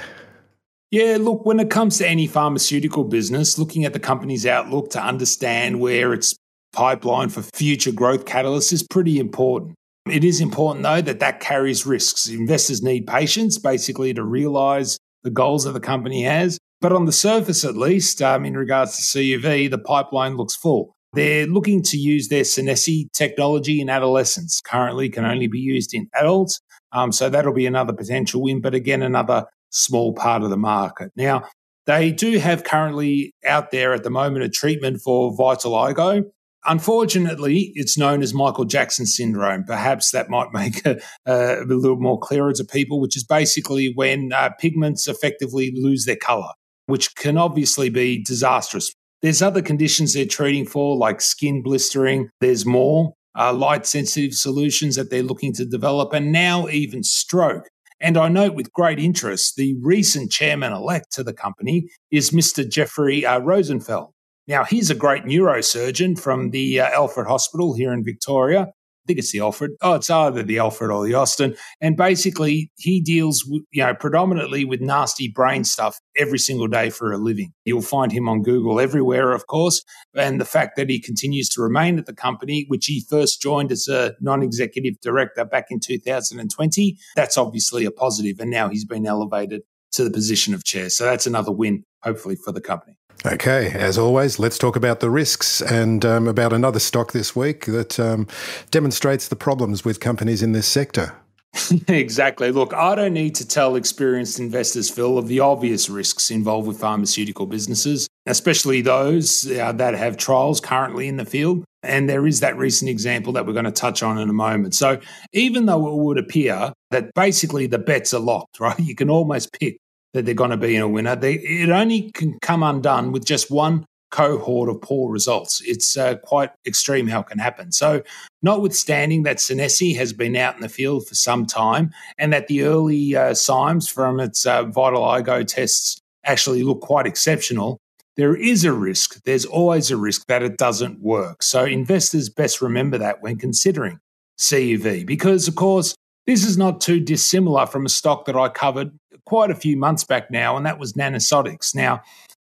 Yeah, 0.92 1.18
look, 1.20 1.46
when 1.46 1.60
it 1.60 1.70
comes 1.70 2.00
to 2.00 2.08
any 2.08 2.26
pharmaceutical 2.26 3.04
business, 3.04 3.60
looking 3.60 3.86
at 3.86 3.94
the 3.94 4.00
company's 4.00 4.46
outlook 4.46 4.90
to 4.92 5.02
understand 5.02 5.80
where 5.80 6.14
its 6.14 6.36
pipeline 6.74 7.30
for 7.30 7.42
future 7.42 7.92
growth 7.92 8.26
catalysts 8.26 8.74
is 8.74 8.84
pretty 8.84 9.20
important. 9.20 9.76
It 10.10 10.24
is 10.24 10.42
important, 10.42 10.84
though, 10.84 11.02
that 11.02 11.20
that 11.20 11.40
carries 11.40 11.86
risks. 11.86 12.28
Investors 12.28 12.82
need 12.82 13.06
patience, 13.06 13.58
basically, 13.58 14.14
to 14.14 14.24
realize 14.24 14.98
the 15.24 15.30
goals 15.30 15.66
that 15.66 15.74
the 15.74 15.80
company 15.80 16.24
has. 16.24 16.58
But 16.82 16.94
on 16.94 17.06
the 17.06 17.12
surface, 17.12 17.66
at 17.66 17.76
least, 17.76 18.22
um, 18.22 18.46
in 18.46 18.56
regards 18.56 18.96
to 18.98 19.18
CUV, 19.18 19.70
the 19.70 19.78
pipeline 19.78 20.38
looks 20.38 20.56
full. 20.56 20.96
They're 21.14 21.48
looking 21.48 21.82
to 21.84 21.98
use 21.98 22.30
their 22.30 22.44
SCENESSE 22.44 23.10
technology 23.14 23.82
in 23.82 23.90
adolescents. 23.90 24.62
Currently, 24.62 25.10
can 25.10 25.26
only 25.26 25.48
be 25.48 25.60
used 25.60 25.94
in 25.94 26.08
adults. 26.14 26.60
Um, 26.92 27.12
so 27.12 27.30
that'll 27.30 27.54
be 27.54 27.66
another 27.66 27.94
potential 27.94 28.42
win. 28.42 28.62
But 28.62 28.76
again, 28.76 29.02
another 29.02 29.46
small 29.72 30.14
part 30.14 30.44
of 30.44 30.50
the 30.50 30.58
market. 30.58 31.12
Now, 31.16 31.44
they 31.86 32.12
do 32.12 32.38
have 32.38 32.64
currently 32.64 33.34
out 33.46 33.72
there 33.72 33.94
at 33.94 34.04
the 34.04 34.10
moment 34.10 34.46
a 34.46 34.50
treatment 34.50 35.02
for 35.02 35.36
vitiligo. 35.36 36.24
Unfortunately, 36.66 37.72
it's 37.76 37.98
known 37.98 38.22
as 38.22 38.34
Michael 38.34 38.66
Jackson 38.66 39.06
syndrome. 39.06 39.64
Perhaps 39.64 40.12
that 40.12 40.30
might 40.30 40.50
make 40.54 40.86
a, 40.86 41.00
a 41.26 41.64
little 41.66 41.98
more 41.98 42.20
clearer 42.20 42.54
to 42.54 42.64
people, 42.64 43.00
which 43.00 43.16
is 43.16 43.24
basically 43.24 43.94
when 43.96 44.34
uh, 44.34 44.50
pigments 44.60 45.08
effectively 45.08 45.72
lose 45.76 46.06
their 46.06 46.18
color, 46.18 46.52
which 46.88 47.16
can 47.16 47.38
obviously 47.38 47.90
be 47.90 48.24
disastrous. 48.24 48.94
There's 49.22 49.42
other 49.42 49.62
conditions 49.62 50.14
they're 50.14 50.26
treating 50.26 50.66
for, 50.66 50.96
like 50.96 51.20
skin 51.22 51.62
blistering. 51.62 52.30
There's 52.40 52.66
more 52.66 53.14
uh, 53.38 53.54
light 53.54 53.86
sensitive 53.86 54.34
solutions 54.34 54.96
that 54.96 55.10
they're 55.10 55.24
looking 55.24 55.54
to 55.54 55.66
develop, 55.66 56.14
and 56.14 56.32
now 56.32 56.68
even 56.70 57.04
stroke. 57.04 57.68
And 58.02 58.18
I 58.18 58.30
note 58.30 58.56
with 58.56 58.72
great 58.72 58.98
interest 58.98 59.56
the 59.58 59.76
recent 59.82 60.32
chairman 60.32 60.72
elect 60.72 61.12
to 61.14 61.24
the 61.24 61.34
company 61.34 61.90
is 62.12 62.32
Mr. 62.32 62.68
Jeffrey 62.68 63.26
uh, 63.26 63.40
Rosenfeld. 63.40 64.14
Now, 64.50 64.66
he's 64.66 64.90
a 64.90 64.96
great 64.96 65.24
neurosurgeon 65.24 66.20
from 66.20 66.50
the 66.50 66.82
uh, 66.82 66.90
Alfred 66.90 67.28
Hospital 67.28 67.74
here 67.76 67.94
in 67.94 68.04
Victoria 68.04 68.74
I 69.10 69.14
think 69.14 69.20
it's 69.20 69.32
the 69.32 69.40
Alfred. 69.40 69.72
Oh, 69.82 69.96
it's 69.96 70.10
either 70.10 70.44
the 70.44 70.60
Alfred 70.60 70.92
or 70.92 71.04
the 71.04 71.16
Austin. 71.16 71.56
And 71.82 71.98
basically, 71.98 72.72
he 72.78 73.02
deals, 73.02 73.44
with, 73.48 73.64
you 73.72 73.82
know, 73.82 73.96
predominantly 73.96 74.66
with 74.66 74.82
nasty 74.82 75.28
brain 75.28 75.64
stuff 75.64 76.00
every 76.16 76.38
single 76.38 76.68
day 76.68 76.92
for 76.92 77.12
a 77.12 77.18
living. 77.18 77.52
You'll 77.66 77.82
find 77.82 78.12
him 78.12 78.30
on 78.30 78.44
Google 78.44 78.80
everywhere, 78.80 79.32
of 79.32 79.48
course. 79.48 79.84
And 80.16 80.40
the 80.40 80.46
fact 80.46 80.76
that 80.76 80.92
he 80.92 81.02
continues 81.02 81.50
to 81.50 81.62
remain 81.64 81.98
at 81.98 82.06
the 82.06 82.14
company, 82.14 82.66
which 82.68 82.86
he 82.86 83.04
first 83.10 83.42
joined 83.42 83.72
as 83.72 83.88
a 83.88 84.14
non-executive 84.22 85.00
director 85.02 85.44
back 85.44 85.68
in 85.72 85.80
2020, 85.80 86.98
that's 87.16 87.38
obviously 87.38 87.86
a 87.86 87.92
positive. 87.92 88.40
And 88.40 88.52
now 88.52 88.70
he's 88.70 88.86
been 88.86 89.08
elevated 89.08 89.62
to 89.94 90.04
the 90.04 90.12
position 90.12 90.54
of 90.54 90.66
chair. 90.66 90.92
So 90.92 91.06
that's 91.06 91.26
another 91.26 91.52
win, 91.52 91.84
hopefully, 92.04 92.36
for 92.36 92.52
the 92.52 92.62
company. 92.62 92.99
Okay, 93.26 93.72
as 93.74 93.98
always, 93.98 94.40
let's 94.40 94.58
talk 94.58 94.78
about 94.78 95.02
the 95.02 95.10
risks 95.10 95.62
and 95.62 96.06
um, 96.06 96.26
about 96.28 96.54
another 96.54 96.80
stock 96.80 97.12
this 97.12 97.36
week 97.36 97.66
that 97.66 98.00
um, 98.00 98.28
demonstrates 98.72 99.28
the 99.28 99.36
problems 99.36 99.84
with 99.84 100.00
companies 100.00 100.42
in 100.42 100.54
this 100.54 100.68
sector. 100.68 101.14
exactly. 101.90 102.52
Look, 102.52 102.74
I 102.74 102.96
don't 102.96 103.14
need 103.14 103.36
to 103.36 103.48
tell 103.48 103.76
experienced 103.76 104.40
investors, 104.40 104.90
Phil, 104.90 105.18
of 105.18 105.28
the 105.28 105.42
obvious 105.42 105.90
risks 105.90 106.32
involved 106.32 106.68
with 106.68 106.80
pharmaceutical 106.80 107.46
businesses, 107.46 108.08
especially 108.26 108.82
those 108.82 109.52
uh, 109.52 109.74
that 109.74 109.96
have 109.96 110.16
trials 110.16 110.62
currently 110.62 111.08
in 111.08 111.18
the 111.18 111.26
field. 111.26 111.66
And 111.84 112.10
there 112.10 112.26
is 112.26 112.40
that 112.40 112.58
recent 112.58 112.90
example 112.90 113.34
that 113.34 113.46
we're 113.46 113.54
going 113.54 113.66
to 113.66 113.72
touch 113.72 114.02
on 114.04 114.18
in 114.18 114.30
a 114.30 114.34
moment. 114.34 114.76
So, 114.76 115.00
even 115.34 115.66
though 115.66 115.88
it 115.88 115.96
would 115.96 116.18
appear 116.18 116.72
that 116.92 117.14
basically 117.16 117.68
the 117.68 117.80
bets 117.80 118.14
are 118.14 118.20
locked, 118.20 118.60
right? 118.60 118.80
You 118.80 118.96
can 118.96 119.10
almost 119.10 119.52
pick 119.60 119.78
that 120.14 120.26
they're 120.26 120.34
going 120.34 120.52
to 120.52 120.58
be 120.58 120.76
in 120.76 120.82
a 120.82 120.88
winner. 120.88 121.16
They, 121.16 121.34
it 121.34 121.70
only 121.70 122.12
can 122.12 122.40
come 122.42 122.64
undone 122.64 123.12
with 123.12 123.26
just 123.26 123.52
one 123.52 123.86
cohort 124.12 124.70
of 124.70 124.82
poor 124.82 125.12
results. 125.12 125.62
It's 125.64 125.96
uh, 125.96 126.16
quite 126.18 126.52
extreme 126.66 127.08
how 127.08 127.22
it 127.22 127.28
can 127.28 127.40
happen. 127.40 127.72
So, 127.72 128.02
notwithstanding 128.42 129.24
that 129.24 129.40
SCENESSE 129.40 129.96
has 129.96 130.14
been 130.14 130.36
out 130.36 130.56
in 130.56 130.62
the 130.62 130.70
field 130.70 131.08
for 131.08 131.16
some 131.16 131.46
time 131.46 131.92
and 132.18 132.34
that 132.34 132.48
the 132.48 132.64
early 132.64 133.16
uh, 133.16 133.34
signs 133.34 133.88
from 133.88 134.20
its 134.20 134.46
uh, 134.46 134.66
vitiligo 134.66 135.46
tests 135.46 136.00
actually 136.26 136.64
look 136.64 136.82
quite 136.82 137.06
exceptional, 137.06 137.78
there 138.16 138.36
is 138.36 138.66
a 138.66 138.74
risk. 138.74 139.24
There's 139.24 139.46
always 139.46 139.92
a 139.92 139.98
risk 139.98 140.26
that 140.28 140.44
it 140.44 140.58
doesn't 140.58 141.02
work. 141.02 141.44
So, 141.44 141.66
investors 141.66 142.30
best 142.30 142.62
remember 142.62 142.98
that 142.98 143.22
when 143.22 143.38
considering 143.38 144.00
CUV 144.40 145.06
because, 145.06 145.48
of 145.48 145.56
course, 145.56 145.96
this 146.30 146.46
is 146.46 146.60
not 146.60 146.80
too 146.80 147.00
dissimilar 147.00 147.66
from 147.66 147.88
a 147.88 147.90
stock 147.90 148.26
that 148.26 148.36
I 148.36 148.50
covered 148.50 148.92
quite 149.26 149.50
a 149.50 149.56
few 149.56 149.76
months 149.76 150.04
back 150.04 150.30
now, 150.30 150.56
and 150.56 150.66
that 150.66 150.78
was 150.78 150.94
Nanosonics. 150.94 151.74
Now, 151.74 152.04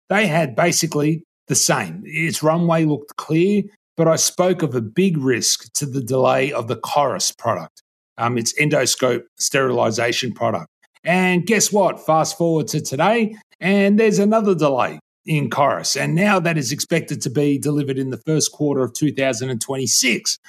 they 0.09 0.25
had 0.25 0.55
basically 0.55 1.23
the 1.47 1.55
same. 1.55 2.01
Its 2.03 2.41
runway 2.41 2.85
looked 2.85 3.15
clear, 3.17 3.61
but 3.95 4.07
I 4.07 4.15
spoke 4.15 4.63
of 4.63 4.73
a 4.73 4.81
big 4.81 5.17
risk 5.17 5.71
to 5.73 5.85
the 5.85 6.01
delay 6.01 6.51
of 6.51 6.67
the 6.67 6.77
Coris 6.77 7.31
product, 7.31 7.83
um, 8.17 8.39
its 8.39 8.59
endoscope 8.59 9.23
sterilization 9.37 10.33
product. 10.33 10.67
And 11.03 11.45
guess 11.45 11.71
what? 11.71 12.03
Fast 12.03 12.39
forward 12.39 12.67
to 12.69 12.81
today, 12.81 13.35
and 13.59 13.99
there's 13.99 14.17
another 14.17 14.55
delay 14.55 14.99
in 15.27 15.51
Coris. 15.51 15.95
And 15.95 16.15
now 16.15 16.39
that 16.39 16.57
is 16.57 16.71
expected 16.71 17.21
to 17.21 17.29
be 17.29 17.59
delivered 17.59 17.99
in 17.99 18.09
the 18.09 18.21
first 18.25 18.51
quarter 18.51 18.81
of 18.81 18.93
2026. 18.93 20.39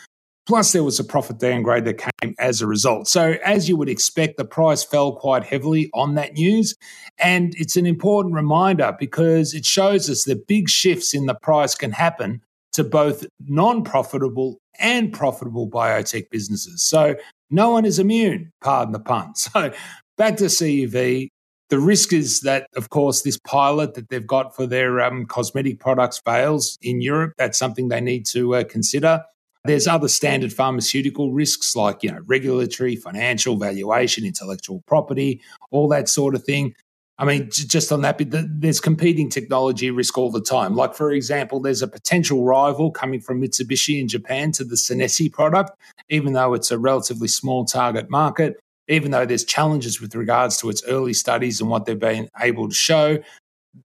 Plus, 0.47 0.71
there 0.73 0.85
was 0.85 1.01
a 1.01 1.05
profit 1.05 1.39
downgrade 1.39 1.85
that 1.87 1.99
came 1.99 2.35
as 2.39 2.63
a 2.63 2.69
result. 2.69 3.09
So, 3.09 3.35
as 3.45 3.69
you 3.69 3.77
would 3.77 3.89
expect, 3.89 4.37
the 4.37 4.45
price 4.45 4.85
fell 4.85 5.13
quite 5.13 5.43
heavily 5.43 5.91
on 5.93 6.15
that 6.15 6.35
news. 6.35 6.77
And 7.19 7.55
it's 7.57 7.77
an 7.77 7.85
important 7.85 8.35
reminder 8.35 8.97
because 8.99 9.55
it 9.55 9.65
shows 9.65 10.09
us 10.09 10.25
that 10.25 10.47
big 10.47 10.69
shifts 10.69 11.15
in 11.15 11.27
the 11.27 11.35
price 11.35 11.75
can 11.75 11.91
happen 11.91 12.43
to 12.75 12.85
both 12.85 13.27
non 13.41 13.83
profitable 13.83 14.61
and 14.79 15.13
profitable 15.13 15.69
biotech 15.69 16.31
businesses. 16.31 16.83
So, 16.85 17.17
no 17.51 17.71
one 17.71 17.85
is 17.85 17.99
immune, 17.99 18.53
pardon 18.61 18.93
the 18.93 19.01
pun. 19.01 19.35
So, 19.35 19.73
back 20.17 20.37
to 20.37 20.45
CUV. 20.45 21.29
The 21.69 21.81
risk 21.81 22.13
is 22.13 22.43
that, 22.43 22.69
of 22.77 22.91
course, 22.91 23.23
this 23.23 23.39
pilot 23.39 23.95
that 23.95 24.09
they've 24.09 24.25
got 24.25 24.55
for 24.55 24.69
their 24.69 25.01
um, 25.01 25.27
cosmetic 25.27 25.81
products 25.81 26.19
fails 26.25 26.79
in 26.81 27.01
Europe. 27.01 27.33
That's 27.37 27.59
something 27.59 27.89
they 27.89 28.01
need 28.01 28.25
to 28.27 28.55
uh, 28.55 28.65
consider. 28.65 29.25
There's 29.67 29.87
other 29.87 30.09
standard 30.09 30.53
pharmaceutical 30.53 31.33
risks 31.33 31.77
like, 31.77 32.03
you 32.03 32.11
know, 32.11 32.21
regulatory, 32.27 32.97
financial, 32.97 33.57
valuation, 33.57 34.25
intellectual 34.25 34.83
property, 34.87 35.41
all 35.71 35.89
that 35.89 36.09
sort 36.09 36.35
of 36.35 36.45
thing. 36.45 36.75
I 37.19 37.25
mean, 37.25 37.49
just 37.51 37.93
on 37.93 38.03
that 38.03 38.19
bit, 38.19 38.29
there's 38.31 38.79
competing 38.79 39.31
technology 39.31 39.91
risk 39.91 40.19
all 40.19 40.31
the 40.31 40.41
time. 40.41 40.77
Like, 40.77 40.95
for 40.95 41.11
example, 41.11 41.61
there's 41.61 41.81
a 41.81 41.89
potential 41.89 42.45
rival 42.45 42.91
coming 42.91 43.21
from 43.21 43.41
Mitsubishi 43.41 43.99
in 44.01 44.07
Japan 44.07 44.53
to 44.53 44.65
the 44.65 44.77
SCENESSE 44.77 45.33
product, 45.33 45.71
even 46.11 46.35
though 46.35 46.53
it's 46.53 46.71
a 46.71 46.79
relatively 46.79 47.29
small 47.29 47.65
target 47.65 48.11
market, 48.11 48.61
even 48.89 49.13
though 49.13 49.25
there's 49.25 49.45
challenges 49.45 49.99
with 49.99 50.15
regards 50.15 50.59
to 50.59 50.69
its 50.69 50.85
early 50.89 51.15
studies 51.15 51.61
and 51.61 51.71
what 51.71 51.87
they've 51.87 51.99
been 51.99 52.29
able 52.39 52.69
to 52.69 52.75
show 52.75 53.19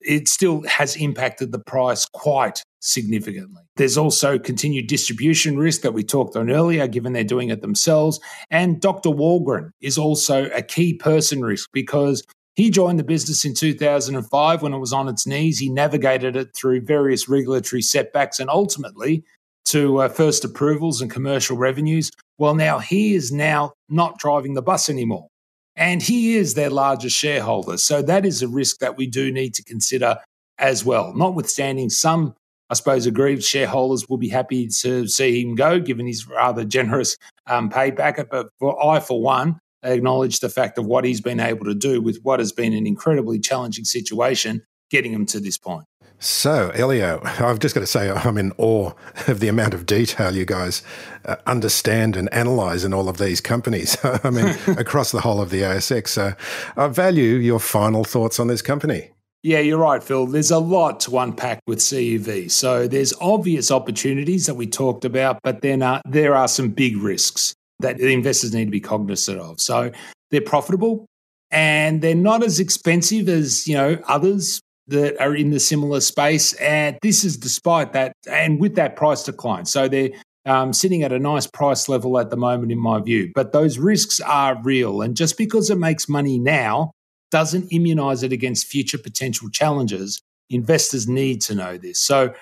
it 0.01 0.29
still 0.29 0.63
has 0.67 0.97
impacted 0.97 1.53
the 1.53 1.59
price 1.59 2.07
quite 2.07 2.63
significantly. 2.81 3.63
There's 3.77 3.99
also 3.99 4.39
continued 4.39 4.87
distribution 4.87 5.59
risk 5.59 5.83
that 5.83 5.95
we 5.95 6.03
talked 6.03 6.37
on 6.37 6.51
earlier, 6.51 6.87
given 6.87 7.13
they're 7.13 7.25
doing 7.25 7.51
it 7.51 7.61
themselves. 7.61 8.21
And 8.51 8.81
Dr. 8.81 9.11
Wolgen 9.11 9.71
is 9.81 9.99
also 9.99 10.47
a 10.51 10.63
key 10.63 10.95
person 10.95 11.43
risk 11.43 11.69
because 11.73 12.23
he 12.57 12.71
joined 12.71 12.99
the 12.99 13.05
business 13.05 13.45
in 13.45 13.55
2005 13.55 14.63
when 14.63 14.75
it 14.75 14.79
was 14.79 14.93
on 14.93 15.09
its 15.09 15.27
knees. 15.27 15.59
He 15.59 15.71
navigated 15.71 16.37
it 16.37 16.55
through 16.55 16.83
various 16.83 17.29
regulatory 17.29 17.83
setbacks 17.83 18.41
and 18.41 18.51
ultimately 18.51 19.25
to 19.67 19.99
uh, 19.99 20.09
first 20.09 20.45
approvals 20.45 21.01
and 21.01 21.11
commercial 21.11 21.57
revenues. 21.57 22.11
Well, 22.39 22.55
now 22.55 22.79
he 22.79 23.15
is 23.15 23.31
now 23.31 23.73
not 23.89 24.19
driving 24.19 24.55
the 24.55 24.63
bus 24.63 24.89
anymore. 24.89 25.29
And 25.77 26.03
he 26.03 26.37
is 26.37 26.55
their 26.55 26.71
largest 26.71 27.17
shareholder. 27.17 27.77
So 27.79 28.03
that 28.03 28.27
is 28.27 28.43
a 28.43 28.49
risk 28.49 28.79
that 28.81 28.97
we 28.97 29.07
do 29.07 29.33
need 29.33 29.55
to 29.55 29.65
consider 29.65 30.19
as 30.59 30.85
well. 30.85 31.15
Notwithstanding 31.15 31.91
some, 31.91 32.35
I 32.69 32.75
suppose, 32.75 33.07
aggrieved 33.07 33.43
shareholders 33.43 34.09
will 34.09 34.19
be 34.19 34.29
happy 34.29 34.69
to 34.69 35.07
see 35.07 35.43
him 35.43 35.55
go, 35.55 35.81
given 35.81 36.07
his 36.07 36.29
rather 36.29 36.65
generous 36.65 37.17
um, 37.47 37.71
pay 37.71 37.93
packet. 37.93 38.29
But 38.31 38.49
for 38.59 38.85
I, 38.85 39.01
for 39.01 39.23
one, 39.23 39.59
acknowledge 39.83 40.41
the 40.41 40.49
fact 40.49 40.77
of 40.77 40.87
what 40.87 41.05
he's 41.05 41.21
been 41.21 41.41
able 41.41 41.65
to 41.65 41.75
do 41.75 42.01
with 42.03 42.21
what 42.23 42.41
has 42.41 42.53
been 42.53 42.75
an 42.75 42.87
incredibly 42.87 43.39
challenging 43.39 43.85
situation, 43.85 44.63
getting 44.91 45.13
him 45.13 45.25
to 45.27 45.41
this 45.41 45.57
point. 45.57 45.87
So, 46.23 46.71
Elio, 46.75 47.19
I've 47.25 47.61
just 47.61 47.75
got 47.75 47.81
to 47.81 47.87
say, 47.87 48.11
I'm 48.11 48.37
in 48.37 48.53
awe 48.59 48.93
of 49.27 49.41
the 49.41 49.49
amount 49.49 49.73
of 49.73 49.87
detail 49.87 50.37
you 50.37 50.45
guys 50.45 50.83
uh, 51.25 51.37
understand 51.47 52.15
and 52.15 52.31
analyze 52.31 52.85
in 52.85 52.93
all 52.93 53.09
of 53.09 53.17
these 53.17 53.41
companies. 53.41 53.97
I 54.05 54.29
mean, 54.29 54.55
across 54.79 55.13
the 55.13 55.23
whole 55.23 55.41
of 55.41 55.49
the 55.49 55.63
ASX. 55.63 56.09
So, 56.09 56.35
I 56.77 56.89
value 56.89 57.37
your 57.37 57.59
final 57.59 58.05
thoughts 58.05 58.39
on 58.39 58.49
this 58.49 58.61
company. 58.61 59.13
Yeah, 59.43 59.61
you're 59.61 59.79
right, 59.79 60.03
Phil. 60.03 60.27
There's 60.27 60.51
a 60.51 60.59
lot 60.59 61.01
to 61.01 61.19
unpack 61.19 61.63
with 61.67 61.79
CUV. 61.79 62.51
So, 62.51 62.87
there's 62.87 63.15
obvious 63.23 63.71
opportunities 63.71 64.45
that 64.45 64.57
we 64.57 64.67
talked 64.67 65.07
about, 65.07 65.41
but 65.43 65.63
then 65.63 65.81
uh, 65.81 66.03
there 66.07 66.35
are 66.35 66.49
some 66.49 66.69
big 66.69 66.99
risks 66.99 67.55
that 67.79 67.97
the 67.97 68.13
investors 68.13 68.53
need 68.53 68.67
to 68.67 68.71
be 68.71 68.81
cognizant 68.81 69.41
of. 69.41 69.59
So, 69.59 69.91
they're 70.31 70.43
profitable 70.43 71.07
and 71.51 72.03
they're 72.03 72.15
not 72.15 72.43
as 72.43 72.61
expensive 72.61 73.29
as 73.29 73.67
you 73.67 73.75
know 73.75 73.99
others 74.07 74.61
that 74.91 75.21
are 75.21 75.35
in 75.35 75.51
the 75.51 75.61
similar 75.61 76.01
space. 76.01 76.53
And 76.55 76.99
this 77.03 77.25
is 77.25 77.37
despite 77.37 77.93
that, 77.95 78.13
and 78.31 78.61
with 78.61 78.75
that 78.75 78.97
price 78.97 79.25
decline. 79.25 79.65
So 79.65 79.89
they're 79.89 80.11
um, 80.47 80.73
sitting 80.73 81.03
at 81.03 81.13
a 81.13 81.19
nice 81.19 81.47
price 81.47 81.89
level 81.89 82.19
at 82.19 82.31
the 82.31 82.37
moment, 82.37 82.73
in 82.73 82.79
my 82.79 83.01
view. 83.01 83.33
But 83.35 83.53
those 83.53 83.79
risks 83.79 84.21
are 84.21 84.61
real. 84.63 85.03
And 85.03 85.17
just 85.17 85.39
because 85.39 85.71
it 85.71 85.79
makes 85.79 86.09
money 86.09 86.39
now 86.39 86.93
doesn't 87.31 87.73
immunize 87.73 88.23
it 88.23 88.33
against 88.33 88.67
future 88.67 88.99
potential 88.99 89.49
challenges. 89.51 90.21
Investors 90.51 91.07
need 91.07 91.41
to 91.43 91.55
know 91.55 91.79
this. 91.79 92.03
So, 92.03 92.35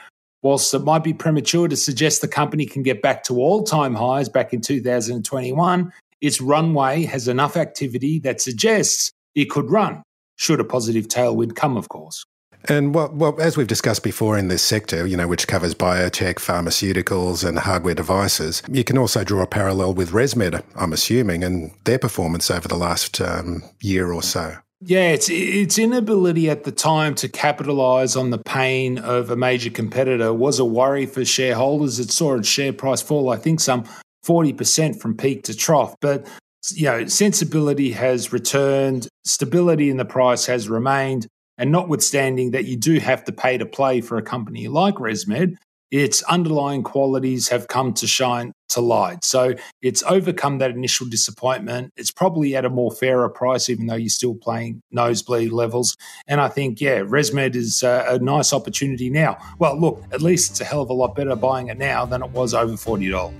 whilst 0.42 0.72
it 0.72 0.78
might 0.78 1.04
be 1.04 1.12
premature 1.12 1.68
to 1.68 1.76
suggest 1.76 2.22
the 2.22 2.28
company 2.28 2.64
can 2.64 2.82
get 2.82 3.02
back 3.02 3.24
to 3.24 3.36
all 3.36 3.64
time 3.64 3.94
highs 3.94 4.28
back 4.28 4.54
in 4.54 4.62
2021, 4.62 5.92
its 6.20 6.40
runway 6.40 7.04
has 7.04 7.28
enough 7.28 7.56
activity 7.56 8.18
that 8.20 8.40
suggests 8.40 9.12
it 9.34 9.50
could 9.50 9.70
run 9.70 10.02
should 10.36 10.60
a 10.60 10.64
positive 10.64 11.08
tailwind 11.08 11.54
come, 11.54 11.76
of 11.76 11.88
course. 11.88 12.24
And 12.64 12.94
well, 12.94 13.10
well, 13.12 13.40
as 13.40 13.56
we've 13.56 13.66
discussed 13.66 14.02
before 14.02 14.36
in 14.36 14.48
this 14.48 14.62
sector, 14.62 15.06
you 15.06 15.16
know, 15.16 15.28
which 15.28 15.46
covers 15.46 15.74
biotech, 15.74 16.34
pharmaceuticals, 16.34 17.46
and 17.46 17.58
hardware 17.58 17.94
devices, 17.94 18.62
you 18.70 18.84
can 18.84 18.98
also 18.98 19.24
draw 19.24 19.42
a 19.42 19.46
parallel 19.46 19.94
with 19.94 20.10
ResMed, 20.10 20.62
I'm 20.76 20.92
assuming, 20.92 21.44
and 21.44 21.72
their 21.84 21.98
performance 21.98 22.50
over 22.50 22.68
the 22.68 22.76
last 22.76 23.20
um, 23.20 23.62
year 23.80 24.12
or 24.12 24.22
so. 24.22 24.56
Yeah, 24.80 25.10
it's 25.10 25.28
its 25.28 25.76
inability 25.76 26.48
at 26.48 26.62
the 26.62 26.70
time 26.70 27.16
to 27.16 27.28
capitalize 27.28 28.14
on 28.14 28.30
the 28.30 28.38
pain 28.38 28.98
of 28.98 29.28
a 29.28 29.36
major 29.36 29.70
competitor 29.70 30.32
was 30.32 30.60
a 30.60 30.64
worry 30.64 31.04
for 31.04 31.24
shareholders. 31.24 31.98
It 31.98 32.12
saw 32.12 32.36
its 32.36 32.48
share 32.48 32.72
price 32.72 33.02
fall, 33.02 33.30
I 33.30 33.36
think, 33.38 33.58
some 33.58 33.84
40% 34.24 35.00
from 35.00 35.16
peak 35.16 35.42
to 35.44 35.56
trough. 35.56 35.96
But 36.00 36.28
you 36.70 36.84
know, 36.84 37.06
sensibility 37.06 37.92
has 37.92 38.32
returned, 38.32 39.08
stability 39.24 39.90
in 39.90 39.96
the 39.96 40.04
price 40.04 40.46
has 40.46 40.68
remained. 40.68 41.26
And 41.58 41.72
notwithstanding 41.72 42.52
that 42.52 42.64
you 42.64 42.76
do 42.76 42.98
have 43.00 43.24
to 43.24 43.32
pay 43.32 43.58
to 43.58 43.66
play 43.66 44.00
for 44.00 44.16
a 44.16 44.22
company 44.22 44.68
like 44.68 44.94
ResMed, 44.94 45.56
its 45.90 46.22
underlying 46.24 46.82
qualities 46.82 47.48
have 47.48 47.68
come 47.68 47.94
to 47.94 48.06
shine 48.06 48.52
to 48.68 48.80
light. 48.80 49.24
So 49.24 49.54
it's 49.80 50.02
overcome 50.02 50.58
that 50.58 50.70
initial 50.70 51.06
disappointment. 51.06 51.92
It's 51.96 52.10
probably 52.10 52.54
at 52.54 52.64
a 52.64 52.70
more 52.70 52.90
fairer 52.90 53.28
price, 53.28 53.70
even 53.70 53.86
though 53.86 53.94
you're 53.94 54.10
still 54.10 54.34
playing 54.34 54.82
nosebleed 54.90 55.50
levels. 55.50 55.96
And 56.26 56.40
I 56.40 56.48
think, 56.48 56.80
yeah, 56.80 57.00
ResMed 57.00 57.54
is 57.54 57.82
a, 57.82 58.04
a 58.08 58.18
nice 58.18 58.52
opportunity 58.52 59.08
now. 59.08 59.38
Well, 59.58 59.80
look, 59.80 60.02
at 60.12 60.20
least 60.20 60.50
it's 60.50 60.60
a 60.60 60.64
hell 60.64 60.82
of 60.82 60.90
a 60.90 60.94
lot 60.94 61.14
better 61.14 61.34
buying 61.34 61.68
it 61.68 61.78
now 61.78 62.04
than 62.04 62.22
it 62.22 62.30
was 62.30 62.52
over 62.52 62.74
$40. 62.74 63.32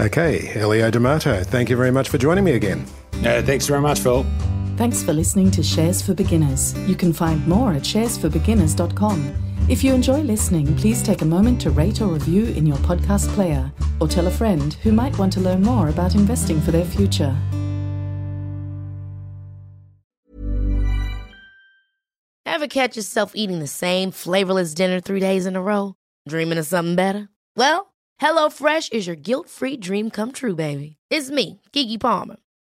Okay, 0.00 0.52
Elio 0.54 0.90
D'Amato, 0.90 1.42
thank 1.42 1.70
you 1.70 1.76
very 1.76 1.90
much 1.90 2.08
for 2.08 2.18
joining 2.18 2.44
me 2.44 2.52
again. 2.52 2.84
Uh, 3.24 3.42
thanks 3.42 3.66
very 3.66 3.80
much, 3.80 4.00
Phil. 4.00 4.26
Thanks 4.76 5.02
for 5.02 5.14
listening 5.14 5.50
to 5.52 5.62
Shares 5.62 6.02
for 6.02 6.12
Beginners. 6.12 6.78
You 6.86 6.96
can 6.96 7.10
find 7.10 7.46
more 7.48 7.72
at 7.72 7.80
sharesforbeginners.com. 7.80 9.34
If 9.70 9.82
you 9.82 9.94
enjoy 9.94 10.20
listening, 10.20 10.76
please 10.76 11.02
take 11.02 11.22
a 11.22 11.24
moment 11.24 11.62
to 11.62 11.70
rate 11.70 12.02
or 12.02 12.08
review 12.08 12.44
in 12.44 12.66
your 12.66 12.76
podcast 12.78 13.26
player 13.28 13.72
or 14.00 14.06
tell 14.06 14.26
a 14.26 14.30
friend 14.30 14.74
who 14.82 14.92
might 14.92 15.18
want 15.18 15.32
to 15.32 15.40
learn 15.40 15.62
more 15.62 15.88
about 15.88 16.14
investing 16.14 16.60
for 16.60 16.72
their 16.72 16.84
future. 16.84 17.34
Ever 22.44 22.68
catch 22.68 22.96
yourself 22.96 23.32
eating 23.34 23.60
the 23.60 23.66
same 23.66 24.10
flavorless 24.10 24.74
dinner 24.74 25.00
three 25.00 25.20
days 25.20 25.46
in 25.46 25.56
a 25.56 25.62
row? 25.62 25.94
Dreaming 26.28 26.58
of 26.58 26.66
something 26.66 26.96
better? 26.96 27.30
Well, 27.56 27.94
HelloFresh 28.20 28.92
is 28.92 29.06
your 29.06 29.16
guilt 29.16 29.48
free 29.48 29.78
dream 29.78 30.10
come 30.10 30.32
true, 30.32 30.54
baby. 30.54 30.96
It's 31.10 31.30
me, 31.30 31.60
Keke 31.72 32.00
Palmer. 32.00 32.36